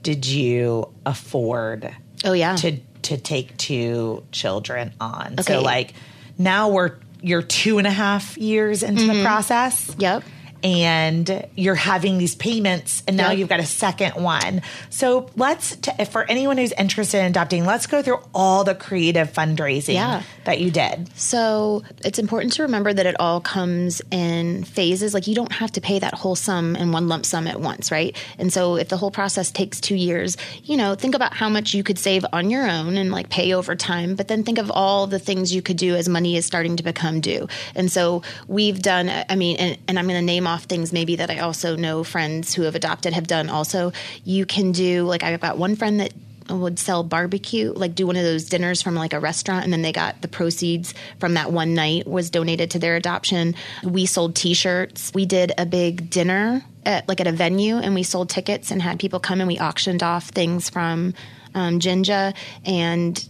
[0.02, 1.90] did you afford
[2.24, 2.56] Oh, yeah.
[2.56, 5.34] to to take two children on?
[5.38, 5.42] okay.
[5.54, 5.94] So like
[6.38, 9.88] now we're you're two and a half years into the process.
[9.90, 10.00] Mm-hmm.
[10.00, 10.24] Yep.
[10.64, 13.38] And you're having these payments, and now Yep.
[13.38, 14.62] you've got a second one.
[14.88, 19.30] So let's, t- for anyone who's interested in adopting, let's go through all the creative
[19.30, 20.22] fundraising Yeah.
[20.44, 21.10] that you did.
[21.16, 25.12] So it's important to remember that it all comes in phases.
[25.12, 27.92] Like you don't have to pay that whole sum in one lump sum at once,
[27.92, 28.16] right?
[28.38, 31.74] And so if the whole process takes two years, you know, think about how much
[31.74, 34.14] you could save on your own and like pay over time.
[34.14, 36.82] But then think of all the things you could do as money is starting to
[36.82, 37.48] become due.
[37.74, 41.16] And so we've done, I mean, and, and I'm going to name off things maybe
[41.16, 43.92] that I also know friends who have adopted have done also.
[44.24, 46.12] You can do, like, I've got one friend that
[46.48, 49.82] would sell barbecue, like do one of those dinners from like a restaurant, and then
[49.82, 53.54] they got the proceeds from that one night was donated to their adoption.
[53.82, 55.12] We sold T-shirts.
[55.14, 58.82] We did a big dinner at like at a venue, and we sold tickets and
[58.82, 61.14] had people come and we auctioned off things from
[61.54, 62.34] um, Jinja
[62.64, 63.26] and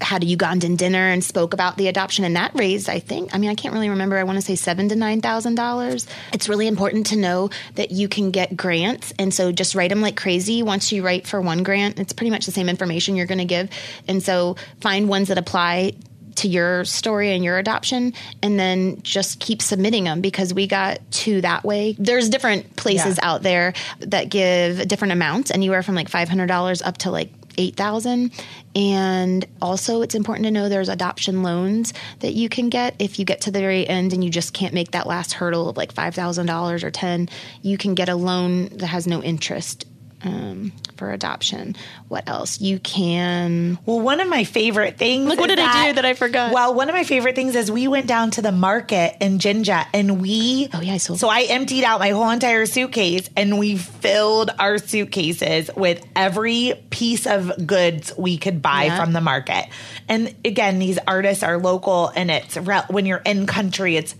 [0.00, 3.38] had a Ugandan dinner and spoke about the adoption, and that raised, I think, I
[3.38, 4.16] mean, I can't really remember.
[4.16, 6.06] I want to say seven to nine thousand dollars.
[6.32, 10.00] It's really important to know that you can get grants, and so just write them
[10.00, 10.62] like crazy.
[10.62, 13.44] Once you write for one grant, it's pretty much the same information you're going to
[13.44, 13.70] give,
[14.06, 15.94] and so find ones that apply
[16.36, 21.00] to your story and your adoption and then just keep submitting them because we got
[21.10, 23.28] two that way there's different places Yeah.
[23.28, 28.32] out there that give different amounts anywhere from like $500 up to like 8000
[28.74, 32.94] and also it's important to know there's adoption loans that you can get.
[32.98, 35.68] If you get to the very end and you just can't make that last hurdle
[35.68, 37.28] of like $5000 or 10
[37.62, 39.84] you can get a loan that has no interest
[40.22, 41.76] um, for adoption.
[42.08, 42.60] What else?
[42.60, 43.78] You can.
[43.86, 45.28] Well, one of my favorite things.
[45.28, 46.52] Like, what did I do that I forgot?
[46.52, 49.86] Well, one of my favorite things is we went down to the market in Jinja
[49.92, 50.68] and we.
[50.72, 54.50] Oh, yeah, I sold- So I emptied out my whole entire suitcase and we filled
[54.58, 58.96] our suitcases with every piece of goods we could buy Yeah.
[58.98, 59.66] from the market.
[60.08, 64.14] And again, these artists are local and it's when you're in country, it's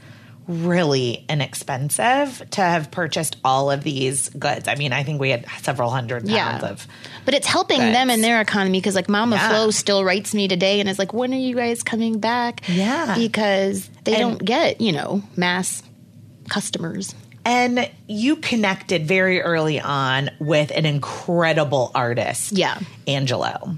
[0.49, 4.67] really inexpensive to have purchased all of these goods.
[4.67, 6.59] I mean, I think we had several hundred pounds Yeah.
[6.71, 6.87] of
[7.25, 7.93] But it's helping Goods.
[7.93, 9.49] them in their economy because, like, Mama Yeah.
[9.51, 13.15] Flo still writes me today and is like, "When are you guys coming back?" Yeah.
[13.17, 15.83] because they And- don't get you know mass
[16.49, 17.15] customers.
[17.45, 22.53] And you connected very early on with an incredible artist.
[22.53, 22.79] Yeah.
[23.07, 23.77] Angelo.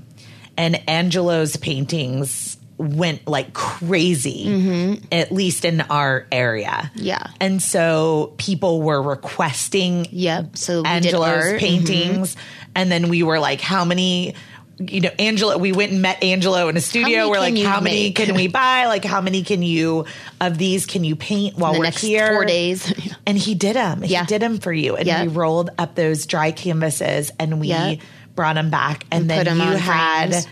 [0.57, 6.69] And Angelo's paintings went like crazy, at least in our area.
[6.95, 6.99] Mm-hmm.
[6.99, 7.27] Yeah.
[7.41, 10.57] And so people were requesting Yep.
[10.57, 11.45] So we did Angelo's.
[11.45, 11.59] Mm-hmm.
[11.59, 12.37] paintings.
[12.75, 14.35] And then we were like, how many?
[14.79, 17.29] You know, Angela, we went and met Angelo in a studio.
[17.29, 18.17] We're like, how many make?
[18.17, 18.87] can we buy?
[18.87, 20.07] Like, how many can you
[20.41, 22.33] of these can you paint while we're here?
[22.33, 22.91] four days.
[23.27, 24.01] And he did them.
[24.03, 24.97] He did them for you.
[24.97, 25.23] And Yeah.
[25.23, 27.97] we rolled up those dry canvases and we Yeah.
[28.35, 29.05] brought them back.
[29.13, 30.47] And, And then you had frames.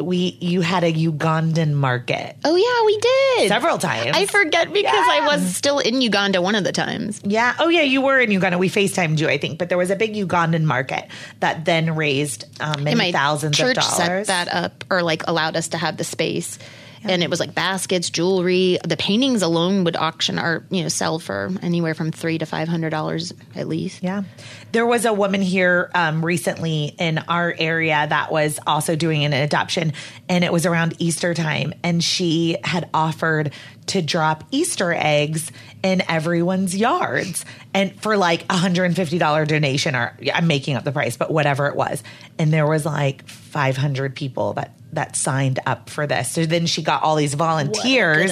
[0.00, 4.16] We you had a Ugandan market oh yeah, we did several times.
[4.16, 5.18] I forget because Yeah.
[5.22, 7.20] I was still in Uganda one of the times.
[7.24, 7.54] Yeah.
[7.58, 7.82] Oh, yeah.
[7.82, 8.58] You were in Uganda.
[8.58, 9.58] We FaceTimed you, I think.
[9.58, 11.06] But there was a big Ugandan market
[11.40, 13.96] that then raised um, many my thousands church of dollars.
[13.96, 16.58] set that up or like allowed us to have the space.
[17.04, 18.78] And it was like baskets, jewelry.
[18.86, 22.68] The paintings alone would auction or you know sell for anywhere from three to five
[22.68, 24.02] hundred dollars at least.
[24.02, 24.24] Yeah.
[24.72, 29.32] There was a woman here um, recently in our area that was also doing an
[29.32, 29.92] adoption,
[30.28, 31.72] and it was around Easter time.
[31.82, 33.52] And she had offered
[33.86, 35.50] to drop Easter eggs
[35.82, 37.44] in everyone's yards
[37.74, 41.74] and for like a $150 donation, or I'm making up the price, but whatever it
[41.74, 42.02] was.
[42.38, 46.30] And there was like 500 people that that signed up for this.
[46.32, 48.30] So then she got all these volunteers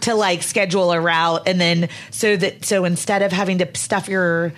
[0.00, 4.08] to like schedule a route and then so that so instead of having to stuff
[4.08, 4.52] your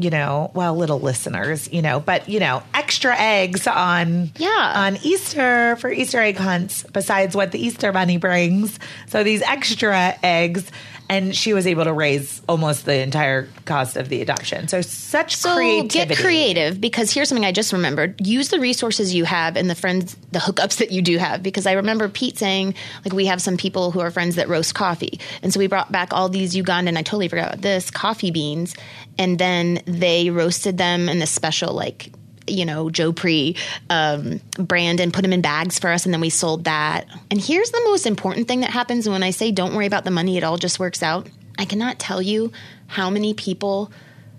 [0.00, 4.72] you know, well, little listeners, you know, but you know, extra eggs on Yeah.
[4.76, 8.78] on Easter for Easter egg hunts besides what the Easter bunny brings.
[9.08, 10.70] So these extra eggs
[11.08, 14.68] and she was able to raise almost the entire cost of the adoption.
[14.68, 16.14] So such So creativity.
[16.14, 18.26] get creative because here's something I just remembered.
[18.26, 21.42] Use the resources you have and the friends, the hookups that you do have.
[21.42, 24.74] Because I remember Pete saying, like, we have some people who are friends that roast
[24.74, 25.18] coffee.
[25.42, 28.74] And so we brought back all these Ugandan, I totally forgot about this, coffee beans.
[29.16, 32.12] And then they roasted them in this special, like,
[32.50, 33.56] you know, Joe Pre
[33.90, 36.04] um, brand and put them in bags for us.
[36.04, 37.06] And then we sold that.
[37.30, 40.10] And here's the most important thing that happens when I say don't worry about the
[40.10, 41.28] money, it all just works out.
[41.58, 42.52] I cannot tell you
[42.86, 43.90] how many people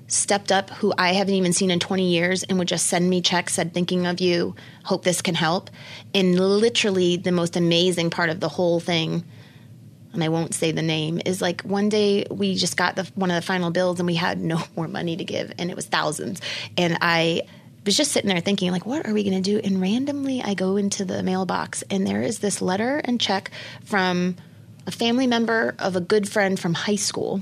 [0.10, 3.22] stepped up who I haven't even seen in 20 years and would just send me
[3.22, 5.70] checks, said, thinking of you, hope this can help.
[6.14, 9.24] And literally, the most amazing part of the whole thing,
[10.14, 13.30] and I won't say the name, is like one day we just got the, one
[13.30, 15.86] of the final bills and we had no more money to give, and it was
[15.86, 16.42] thousands.
[16.78, 17.44] And I
[17.90, 19.60] was just sitting there thinking, like, what are we going to do?
[19.64, 23.50] And randomly, I go into the mailbox, and there is this letter and check
[23.84, 24.36] from
[24.86, 27.42] a family member of a good friend from high school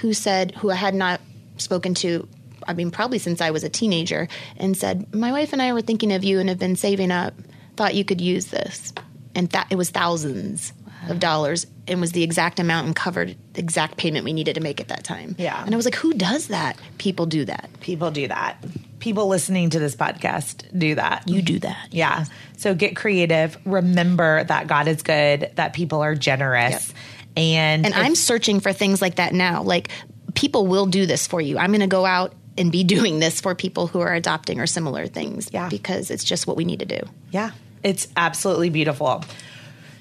[0.00, 1.20] who said, who I had not
[1.58, 2.26] spoken to,
[2.66, 5.82] I mean, probably since I was a teenager, and said, My wife and I were
[5.82, 7.34] thinking of you and have been saving up,
[7.76, 8.94] thought you could use this.
[9.34, 10.72] And that it was thousands
[11.10, 14.60] of dollars and was the exact amount and covered the exact payment we needed to
[14.60, 15.34] make at that time.
[15.38, 15.62] Yeah.
[15.64, 16.78] And I was like, Who does that?
[16.98, 17.68] People do that.
[17.80, 18.56] People do that.
[19.00, 21.28] People listening to this podcast do that.
[21.28, 21.88] You do that.
[21.90, 22.24] Yeah.
[22.56, 23.58] So get creative.
[23.66, 26.92] Remember that God is good, that people are generous.
[27.36, 29.62] And, And if- I'm searching for things like that now.
[29.62, 29.90] Like
[30.34, 31.58] people will do this for you.
[31.58, 34.66] I'm going to go out and be doing this for people who are adopting or
[34.66, 35.68] similar things Yeah.
[35.68, 37.00] because it's just what we need to do.
[37.30, 37.50] Yeah,
[37.82, 39.22] it's absolutely beautiful.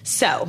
[0.03, 0.47] So,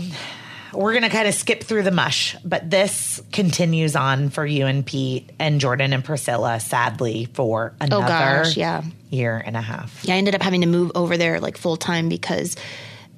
[0.74, 4.66] we're going to kind of skip through the mush, but this continues on for you
[4.66, 8.82] and Pete and Jordan and Priscilla, sadly, for another Oh, gosh, yeah.
[9.10, 10.04] year and a half.
[10.04, 12.56] Yeah, I ended up having to move over there like full time because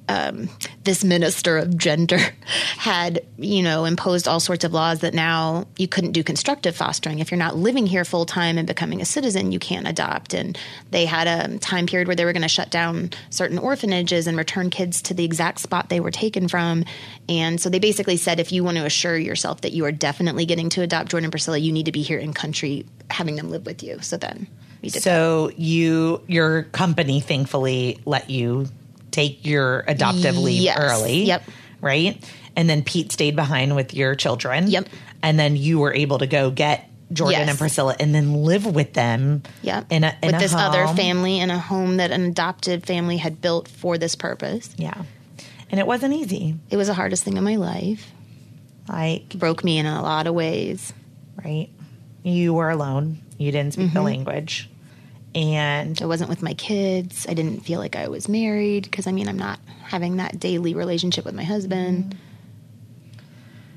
[0.09, 0.49] um,
[0.83, 2.17] this minister of gender
[2.77, 7.19] had, you know, imposed all sorts of laws that now you couldn't do constructive fostering.
[7.19, 10.33] If you're not living here full time and becoming a citizen, you can't adopt.
[10.33, 10.57] And
[10.91, 14.37] they had a time period where they were going to shut down certain orphanages and
[14.37, 16.85] return kids to the exact spot they were taken from.
[17.27, 20.45] And so they basically said if you want to assure yourself that you are definitely
[20.45, 23.65] getting to adopt Jordan Priscilla, you need to be here in country having them live
[23.65, 23.99] with you.
[24.01, 24.47] So then
[24.89, 28.67] So you, your company, thankfully, let you
[29.17, 30.77] take your adoptive leave Yes.
[30.79, 31.23] early.
[31.25, 31.43] Yep.
[31.81, 32.23] Right,
[32.55, 34.67] and then Pete stayed behind with your children.
[34.69, 34.87] Yep.
[35.23, 37.49] And then you were able to go get Jordan Yes.
[37.49, 39.43] and Priscilla, and then live with them.
[39.61, 39.85] Yep.
[39.91, 43.41] In a in with this other family in a home that an adopted family had
[43.41, 44.69] built for this purpose.
[44.77, 44.93] Yeah,
[45.71, 46.55] and it wasn't easy.
[46.69, 48.11] It was the hardest thing in my life.
[48.89, 50.93] Like Broke me in a lot of ways.
[51.43, 51.69] right,
[52.23, 53.19] you were alone.
[53.37, 53.93] You didn't speak Mm-hmm.
[53.97, 54.69] the language,
[55.37, 57.27] and I wasn't with my kids.
[57.29, 60.73] I didn't feel like I was married because I mean I'm not having that daily
[60.73, 62.17] relationship with my husband.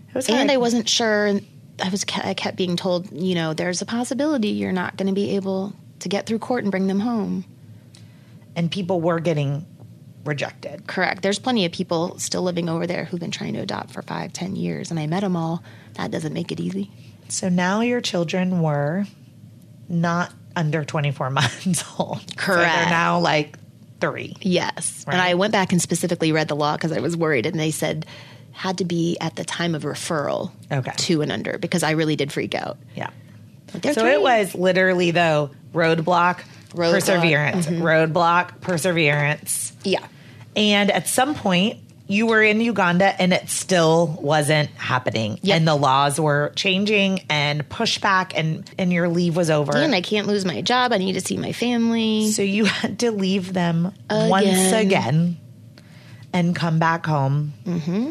[0.08, 0.40] it was hard.
[0.40, 1.38] And I wasn't sure.
[1.82, 5.14] I was I kept being told, you know, there's a possibility you're not going to
[5.14, 7.44] be able to get through court and bring them home.
[8.56, 9.66] and people were getting
[10.24, 10.86] rejected.
[10.86, 11.22] Correct.
[11.22, 14.32] There's plenty of people still living over there who've been trying to adopt for five,
[14.32, 15.62] ten years, and I met them all.
[15.94, 16.90] That doesn't make it easy.
[17.28, 19.06] So now your children were
[19.88, 22.20] not under 24 months old.
[22.20, 22.74] So Correct.
[22.74, 23.58] they're now like
[24.00, 24.36] three.
[24.40, 25.04] Yes.
[25.06, 27.70] And I went back and specifically read the law because I was worried, and they
[27.70, 28.06] said
[28.52, 30.92] had to be at the time of referral Okay.
[30.96, 32.78] two and under because I really did freak out.
[32.94, 33.10] Yeah.
[33.72, 34.12] Like, So three.
[34.12, 36.40] it was literally though roadblock,
[36.70, 37.82] Roadblock, perseverance, mm-hmm.
[37.82, 39.72] roadblock, perseverance.
[39.84, 40.06] Yeah.
[40.56, 41.78] And at some point
[42.10, 45.38] you were in Uganda and it still wasn't happening.
[45.42, 45.56] Yep.
[45.56, 49.76] And the laws were changing and pushback and and your leave was over.
[49.76, 50.92] And I can't lose my job.
[50.92, 52.32] I need to see my family.
[52.32, 54.74] So you had to leave them once Again.
[54.74, 55.36] again
[56.32, 57.52] and come back home.
[57.64, 58.10] Mm-hmm.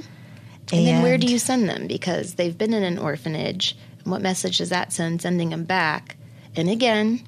[0.72, 1.88] And then where do you send them?
[1.88, 3.76] Because they've been in an orphanage.
[4.06, 6.16] What message does that send sending them back?
[6.56, 7.22] And again,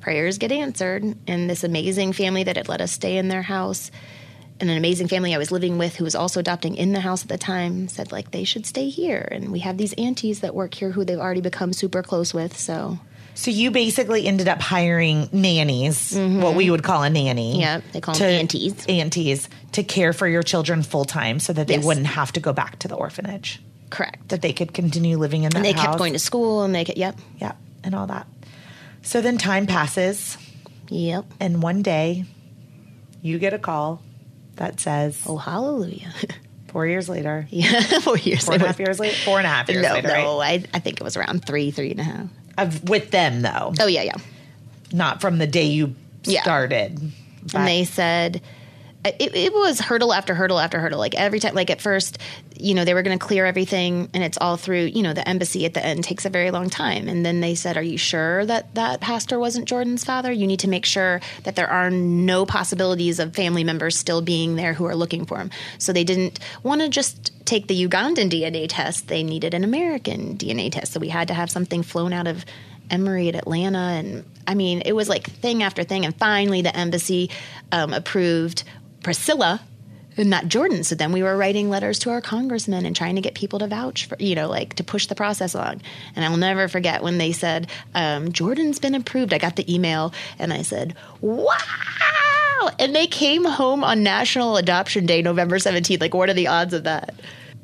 [0.00, 1.04] prayers get answered.
[1.26, 3.98] And this amazing family that had let us stay in their house, and
[4.60, 7.28] an amazing family I was living with who was also adopting in the house at
[7.28, 9.26] the time said like they should stay here.
[9.30, 12.56] And we have these aunties that work here who they've already become super close with.
[12.58, 12.98] So
[13.34, 17.52] So you basically ended up hiring nannies, what we would call a nanny.
[17.52, 17.60] Mm-hmm.
[17.60, 18.84] Yeah, they call them aunties.
[18.86, 21.84] Aunties to care for your children full time so that they Yes.
[21.84, 23.60] wouldn't have to go back to the orphanage.
[23.90, 24.28] correct.
[24.30, 25.86] That they could continue living in that And they house.
[25.86, 27.16] kept going to school and they kept yep.
[27.40, 27.56] Yep.
[27.84, 28.26] and all that.
[29.02, 30.36] So then time passes
[30.90, 31.24] Yep.
[31.38, 32.24] and one day
[33.22, 34.02] you get a call
[34.58, 36.12] that says Oh hallelujah.
[36.68, 37.46] four years later.
[37.50, 37.80] yeah.
[38.02, 38.44] Four years.
[38.44, 39.16] Four and a half years later?
[39.24, 40.66] Four and a half years no, later, no, right?
[40.72, 42.26] I, I think it was around three, three and a half.
[42.58, 43.72] Of, with them though.
[43.80, 44.16] Oh yeah, yeah.
[44.92, 47.00] Not from the day you started.
[47.42, 48.42] But- And they said
[49.04, 50.98] it, it was hurdle after hurdle after hurdle.
[50.98, 52.18] Like every time, like at first,
[52.58, 55.26] you know, they were going to clear everything, and it's all through, you know, the
[55.28, 57.08] embassy at the end takes a very long time.
[57.08, 60.32] And then they said, "Are you sure that that pastor wasn't Jordan's father?
[60.32, 64.56] You need to make sure that there are no possibilities of family members still being
[64.56, 68.30] there who are looking for him." So they didn't want to just take the Ugandan
[68.30, 70.92] DNA test; they needed an American DNA test.
[70.92, 72.44] So we had to have something flown out of
[72.90, 76.04] Emory at Atlanta, and I mean, it was like thing after thing.
[76.04, 77.30] And finally, the embassy
[77.70, 78.64] um, approved
[79.08, 79.62] Priscilla,
[80.18, 80.84] and not Jordan.
[80.84, 83.66] So then we were writing letters to our congressmen and trying to get people to
[83.66, 85.80] vouch for, you know, like to push the process along.
[86.14, 89.32] And I'll never forget when they said um, Jordan's been approved.
[89.32, 95.06] I got the email, and I said, "Wow!" And they came home on National Adoption
[95.06, 96.02] Day, November seventeenth.
[96.02, 97.14] Like, what are the odds of that?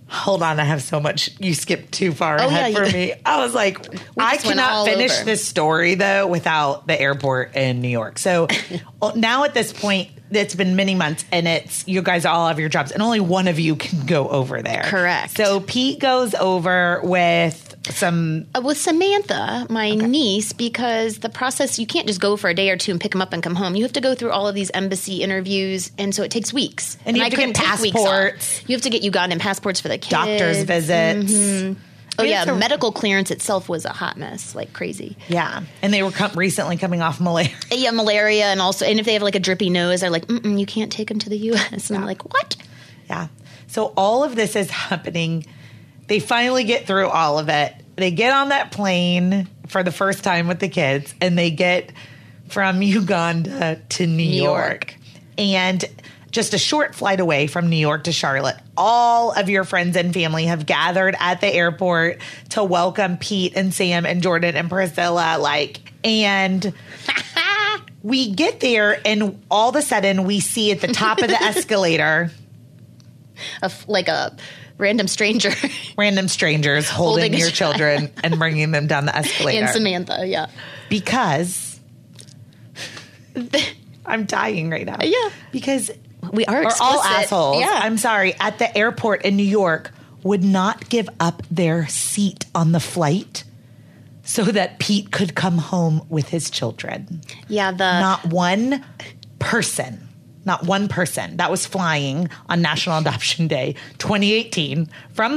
[0.07, 1.31] Hold on, I have so much.
[1.41, 3.15] You skipped too far Oh, ahead yeah, for me.
[3.25, 3.85] I was like,
[4.19, 5.25] I cannot finish over.
[5.25, 8.19] this story though without the airport in New York.
[8.19, 8.47] So
[9.17, 12.69] now at this point, it's been many months, and it's you guys all have your
[12.69, 14.83] jobs, and only one of you can go over there.
[14.85, 15.37] Correct.
[15.37, 18.47] So Pete goes over with some.
[18.55, 22.71] Uh, with Samantha, my niece, because the process you can't just go for a day
[22.71, 23.75] or two and pick them up and come home.
[23.75, 26.97] You have to go through all of these embassy interviews, and so it takes weeks.
[27.05, 28.07] And you have to couldn't get take weeks off.
[28.07, 28.69] passports.
[28.69, 30.11] You have to get Ugandan passports for the kids.
[30.11, 31.79] Doctor's visits.
[32.19, 35.17] Oh yeah, a- medical clearance itself was a hot mess, like crazy.
[35.29, 37.51] Yeah, and they were com- recently coming off malaria.
[37.71, 40.59] Yeah, malaria, and also, and if they have like a drippy nose, they're like, Mm-mm,
[40.59, 41.91] you can't take them to the U.S.
[41.91, 42.57] And I'm like, what?
[43.09, 43.29] Yeah.
[43.67, 45.45] So all of this is happening.
[46.07, 47.75] They finally get through all of it.
[47.97, 51.91] They get on that plane for the first time with the kids and they get
[52.49, 54.93] from Uganda to New, York.
[54.93, 54.95] York.
[55.39, 55.85] And
[56.35, 60.13] just a short flight away from New York to Charlotte, all of your friends and
[60.13, 62.19] family have gathered at the airport
[62.51, 65.39] to welcome Pete and Sam and Jordan and Priscilla.
[65.39, 66.75] Like, and
[68.03, 71.35] we get there, and all of a sudden, we see at the top of the
[71.41, 72.33] escalator
[73.63, 74.37] A f like a
[74.77, 75.53] random stranger
[75.97, 77.77] random strangers holding, Holding your child.
[77.77, 80.27] children and bringing them down the escalator and Samantha.
[80.27, 80.49] Yeah,
[80.89, 81.79] because
[84.05, 84.99] I'm dying right now.
[85.01, 85.31] Yeah.
[85.53, 85.93] because
[86.35, 87.61] we are we're all assholes.
[87.61, 88.35] Yeah, I'm sorry.
[88.41, 89.93] At the airport in New York,
[90.23, 93.45] would not give up their seat on the flight
[94.25, 97.21] so that Pete could come home with his children.
[97.47, 98.85] Yeah, the Not one
[99.39, 100.09] person,
[100.47, 105.37] not one person that was flying on National Adoption Day 2018 from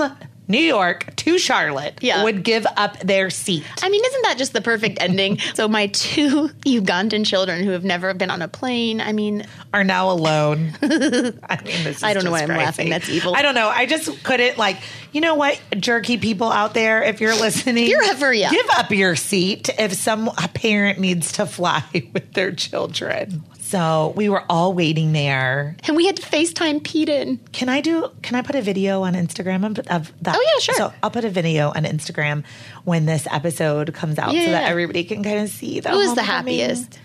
[0.50, 2.24] New York to Charlotte Yeah.
[2.24, 3.64] would give up their seat.
[3.84, 5.40] I mean, isn't that just the perfect ending?
[5.56, 9.02] so my two Ugandan children who have never been on a plane.
[9.02, 10.74] I mean, are now alone.
[10.82, 12.64] I mean, I don't know why I'm crazy.
[12.64, 12.90] laughing.
[12.90, 13.36] That's evil.
[13.36, 13.68] I don't know.
[13.70, 14.78] I just couldn't like.
[15.14, 18.52] You know what, jerky people out there, if you're listening, If you're ever- yeah.
[18.52, 21.84] give up your seat if some a parent needs to fly
[22.14, 23.44] with their children.
[23.68, 25.76] So we were all waiting there.
[25.84, 27.38] and we had to FaceTime Pete in.
[27.52, 28.10] Can I do?
[28.22, 30.36] Can I put a video on Instagram of, that?
[30.38, 30.76] Oh, yeah, sure.
[30.76, 32.46] So I'll put a video on Instagram
[32.86, 35.82] when this episode comes out, Yeah, so that everybody can kind of see.
[35.82, 36.98] The It was the happiest.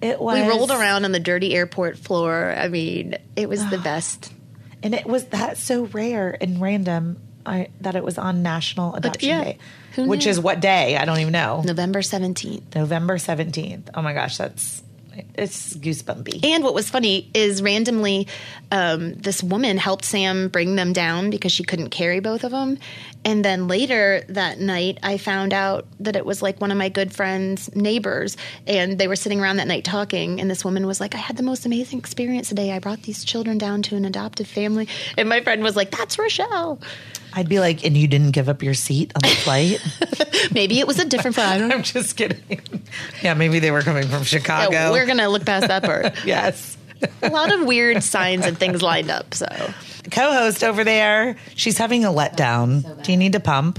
[0.00, 0.40] It was.
[0.40, 2.54] We rolled around on the dirty airport floor.
[2.56, 4.32] I mean, it was the best.
[4.82, 9.28] And it was that so rare and random I, that it was on National Adoption
[9.28, 9.44] yeah.
[9.44, 9.58] Day,
[9.96, 10.30] Who which knew?
[10.30, 10.96] is what day?
[10.96, 11.62] I don't even know.
[11.64, 12.74] November 17th.
[12.74, 13.90] November 17th.
[13.94, 14.82] Oh my gosh, that's
[15.34, 16.44] it's goosebumpy.
[16.44, 18.28] And what was funny is randomly,
[18.70, 22.78] um, this woman helped Sam bring them down because she couldn't carry both of them.
[23.26, 26.88] And then later that night, I found out that it was like one of my
[26.88, 28.36] good friend's neighbors.
[28.68, 30.40] And they were sitting around that night talking.
[30.40, 32.70] And this woman was like, I had the most amazing experience today.
[32.70, 34.86] I brought these children down to an adoptive family.
[35.18, 36.78] And my friend was like, That's Rochelle.
[37.32, 39.84] I'd be like, and you didn't give up your seat on the flight?
[40.52, 41.60] Maybe it was a different flight.
[41.72, 42.62] I'm just kidding.
[43.22, 44.70] Yeah, maybe they were coming from Chicago.
[44.70, 46.14] Yeah, we're going to look past that part.
[46.24, 46.78] yes.
[47.22, 49.34] a lot of weird signs and things lined up.
[49.34, 49.46] So
[50.10, 53.02] Co-host over there, she's having a letdown.
[53.02, 53.78] Do you need to pump?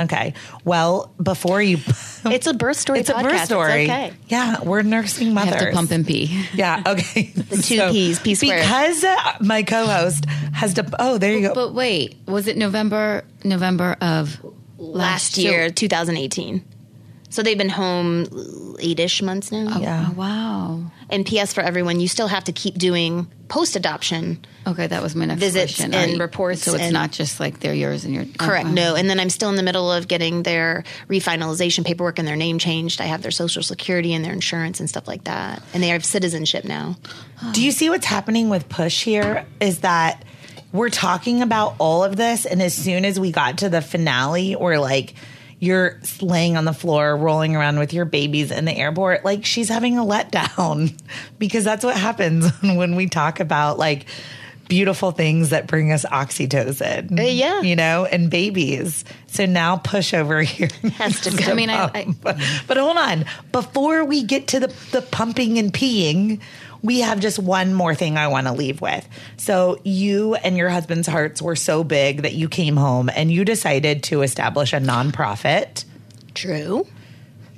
[0.00, 0.34] Okay.
[0.64, 1.76] Well, before you,
[2.24, 3.00] it's a birth story.
[3.00, 3.82] it's a birth story.
[3.84, 4.12] It's okay.
[4.28, 5.54] Yeah, we're nursing I mothers.
[5.54, 6.44] have to pump and pee.
[6.54, 6.82] Yeah.
[6.86, 7.32] Okay.
[7.52, 8.62] The two Ps, P squared.
[8.62, 10.24] Because uh, my co-host
[10.54, 10.86] has to.
[10.98, 11.54] Oh, there you go.
[11.54, 13.24] But wait, was it November?
[13.44, 14.44] November of
[14.78, 16.64] last so- year, 2018.
[17.32, 18.26] So they've been home
[18.78, 19.66] eight-ish months now.
[19.70, 20.08] Oh, yeah.
[20.10, 20.82] Oh, wow.
[21.08, 21.54] And P.S.
[21.54, 24.44] for everyone, you still have to keep doing post-adoption.
[24.66, 25.94] Okay, that was my next Visits question.
[25.94, 28.66] and Are you- reports So it's and- not just like they're yours and your Correct.
[28.66, 28.74] okay.
[28.74, 28.96] No.
[28.96, 32.58] And then I'm still in the middle of getting their refinalization paperwork and their name
[32.58, 33.00] changed.
[33.00, 35.62] I have their social security and their insurance and stuff like that.
[35.72, 36.96] And they have citizenship now.
[37.52, 39.46] Do you see what's happening with Push here?
[39.60, 40.22] Is that
[40.72, 44.54] we're talking about all of this, and as soon as we got to the finale,
[44.56, 45.14] we're like,
[45.62, 49.68] you're laying on the floor, rolling around with your babies in the airport, like she's
[49.68, 50.92] having a letdown
[51.38, 54.06] because that's what happens when we talk about like
[54.66, 57.16] beautiful things that bring us oxytocin.
[57.16, 57.60] Uh, yeah.
[57.60, 59.04] You know, and babies.
[59.28, 60.68] So now push over here.
[60.96, 61.52] Has to go.
[61.52, 63.24] I mean, I, I, but, but hold on.
[63.52, 66.40] Before we get to the, the pumping and peeing,
[66.82, 69.08] we have just one more thing I want to leave with.
[69.36, 73.44] So, you and your husband's hearts were so big that you came home and you
[73.44, 75.84] decided to establish a nonprofit
[76.34, 76.86] True.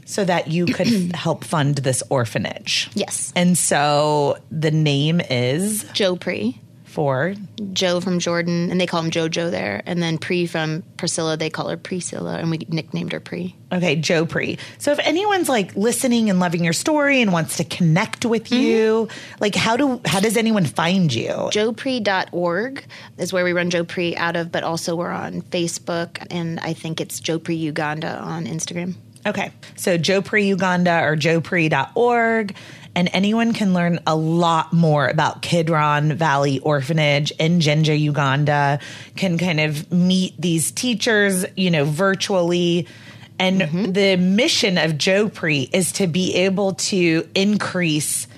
[0.05, 2.91] so that you could help fund this orphanage.
[2.95, 3.33] Yes.
[3.35, 6.61] And so the name is Joe Pre.
[6.95, 7.35] For
[7.73, 9.83] Joe from Jordan, and they call him JoJo there.
[9.85, 13.57] And then Pre from Priscilla, they call her Priscilla, and we nicknamed her Pre.
[13.73, 14.59] Okay, Joe Pre.
[14.79, 18.63] So if anyone's like listening and loving your story and wants to connect with mm-hmm.
[18.63, 19.09] you,
[19.41, 21.31] like how do how does anyone find you?
[21.31, 22.85] JoePre.org
[23.19, 26.75] is where we run Joe Pre out of, but also we're on Facebook, and I
[26.75, 28.95] think it's Joe Pre Uganda on Instagram.
[29.27, 29.51] Okay.
[29.77, 32.55] So Joe Pre Uganda or joepre.org.
[32.97, 38.79] And anyone can learn a lot more about Kidron Valley Orphanage in Jinja, Uganda,
[39.17, 42.87] can kind of meet these teachers, you know, virtually.
[43.39, 43.93] And mm-hmm.
[43.93, 48.29] the mission of Joe Pre is to be able to increase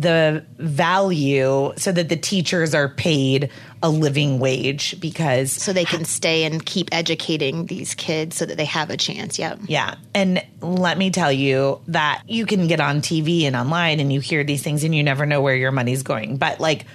[0.00, 3.50] the value so that the teachers are paid
[3.80, 8.56] a living wage because So they can stay and keep educating these kids so that
[8.56, 9.38] they have a chance.
[9.38, 9.60] Yep.
[9.68, 9.94] Yeah.
[10.12, 14.18] And let me tell you that you can get on TV and online and you
[14.18, 16.38] hear these things and you never know where your money's going.
[16.38, 16.86] But like,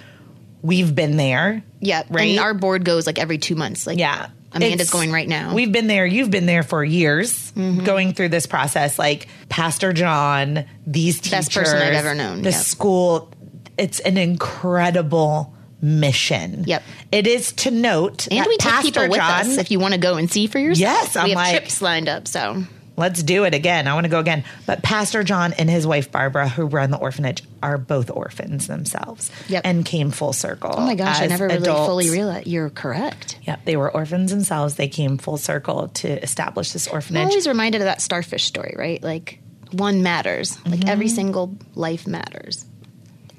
[0.60, 1.62] we've been there.
[1.80, 2.08] Yep.
[2.10, 2.30] Right?
[2.32, 3.86] And our board goes like every two months.
[3.86, 4.28] Like Yeah.
[4.52, 5.54] Amanda's It's- going right now.
[5.54, 6.04] We've been there.
[6.06, 7.84] You've been there for years mm-hmm.
[7.84, 8.98] going through this process.
[8.98, 11.30] Like Pastor John, these teachers.
[11.30, 12.60] Best person I've ever known, The yep.
[12.60, 13.32] school.
[13.78, 16.64] It's an incredible mission.
[16.66, 16.82] Yep.
[17.12, 19.78] It is to note and that we take Pastor people with John, us if you
[19.78, 20.98] want to go and see for yourself.
[21.02, 22.28] Yes, I'm we have like- trips lined up.
[22.28, 22.64] So
[23.00, 23.88] Let's do it again.
[23.88, 24.44] I want to go again.
[24.66, 29.30] But Pastor John and his wife Barbara, who run the orphanage, are both orphans themselves.
[29.48, 29.62] Yep.
[29.64, 30.70] And came full circle.
[30.76, 31.86] Oh my gosh, I never really adults.
[31.88, 32.46] fully realized.
[32.46, 33.38] You're correct.
[33.42, 34.76] Yep, they were orphans themselves.
[34.76, 37.22] They came full circle to establish this orphanage.
[37.22, 39.02] I'm always reminded of that starfish story, right?
[39.02, 39.40] Like
[39.72, 40.56] one matters.
[40.66, 41.14] Like every Mm-hmm.
[41.14, 42.64] single life matters.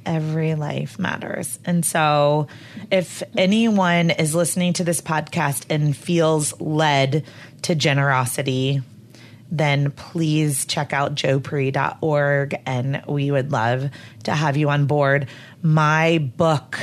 [0.04, 1.60] Every life matters.
[1.64, 2.48] And so,
[2.92, 7.24] if anyone is listening to this podcast and feels led
[7.64, 8.82] to generosity,
[9.52, 13.90] then please check out joepre.org and we would love
[14.24, 15.28] to have you on board.
[15.62, 16.80] My book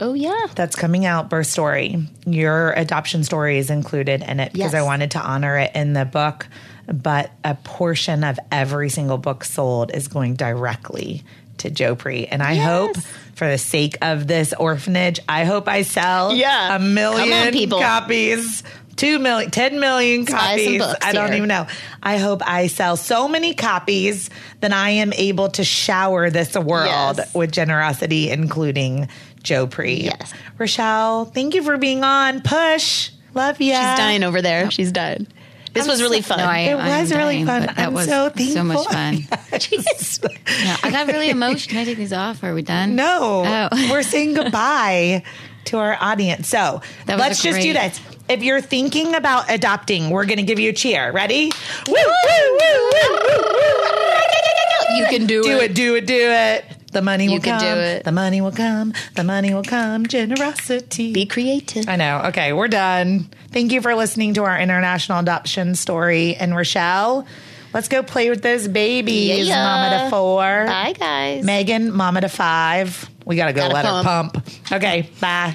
[0.00, 0.46] Oh yeah.
[0.54, 4.80] that's coming out, Birth Story, your adoption story is included in it because Yes.
[4.80, 6.46] I wanted to honor it in the book.
[6.86, 11.22] But a portion of every single book sold is going directly
[11.58, 12.64] to Joe And I Yes.
[12.66, 12.96] hope,
[13.34, 16.76] for the sake of this orphanage, I hope I sell Yeah.
[16.76, 18.62] a million copies.
[18.98, 20.78] Two million, 10 million buy some copies.
[20.82, 21.36] books I don't here.
[21.38, 21.66] even know.
[22.02, 24.28] I hope I sell so many copies
[24.60, 27.34] that I am able to shower this world Yes.
[27.34, 29.08] with generosity, including
[29.42, 29.94] Joe Pre.
[30.02, 30.34] Yes.
[30.58, 32.42] Rochelle, thank you for being on.
[32.42, 33.10] Push.
[33.34, 33.68] Love you.
[33.72, 34.70] She's dying over there.
[34.70, 35.26] She's dying.
[35.74, 36.38] This I'm was really so- fun.
[36.38, 37.66] No, I- It I'm was really fun.
[37.66, 39.14] but that I'm was so so much fun.
[39.52, 40.28] Jeez.
[40.64, 41.70] Yeah, I got really emotional.
[41.72, 42.42] Can I take these off?
[42.42, 42.96] Are we done?
[42.96, 43.88] No, Oh.
[43.92, 45.22] we're saying goodbye
[45.66, 46.48] to our audience.
[46.48, 48.00] So That was let's a just do great- this.
[48.28, 51.10] If you're thinking about adopting, we're going to give you a cheer.
[51.12, 51.50] Ready?
[51.86, 54.96] Woo, woo, woo, woo, woo, woo.
[54.96, 55.44] You can do, it.
[55.44, 56.64] Do it, do it, do it.
[56.92, 57.74] The money You will can come.
[57.74, 58.04] do it.
[58.04, 58.94] The money will come.
[59.14, 60.06] The money will come.
[60.06, 61.12] Generosity.
[61.12, 61.88] Be creative.
[61.88, 62.22] I know.
[62.26, 63.28] Okay, we're done.
[63.52, 66.34] Thank you for listening to our international adoption story.
[66.34, 67.26] And Rochelle,
[67.74, 69.46] let's go play with those babies.
[69.48, 69.62] Yeah.
[69.62, 70.64] Mama to four.
[70.66, 71.44] Bye guys.
[71.44, 73.08] Megan, mama to five.
[73.26, 74.32] We got to go Gotta let her pump.
[74.34, 74.46] pump.
[74.72, 75.54] Okay, bye.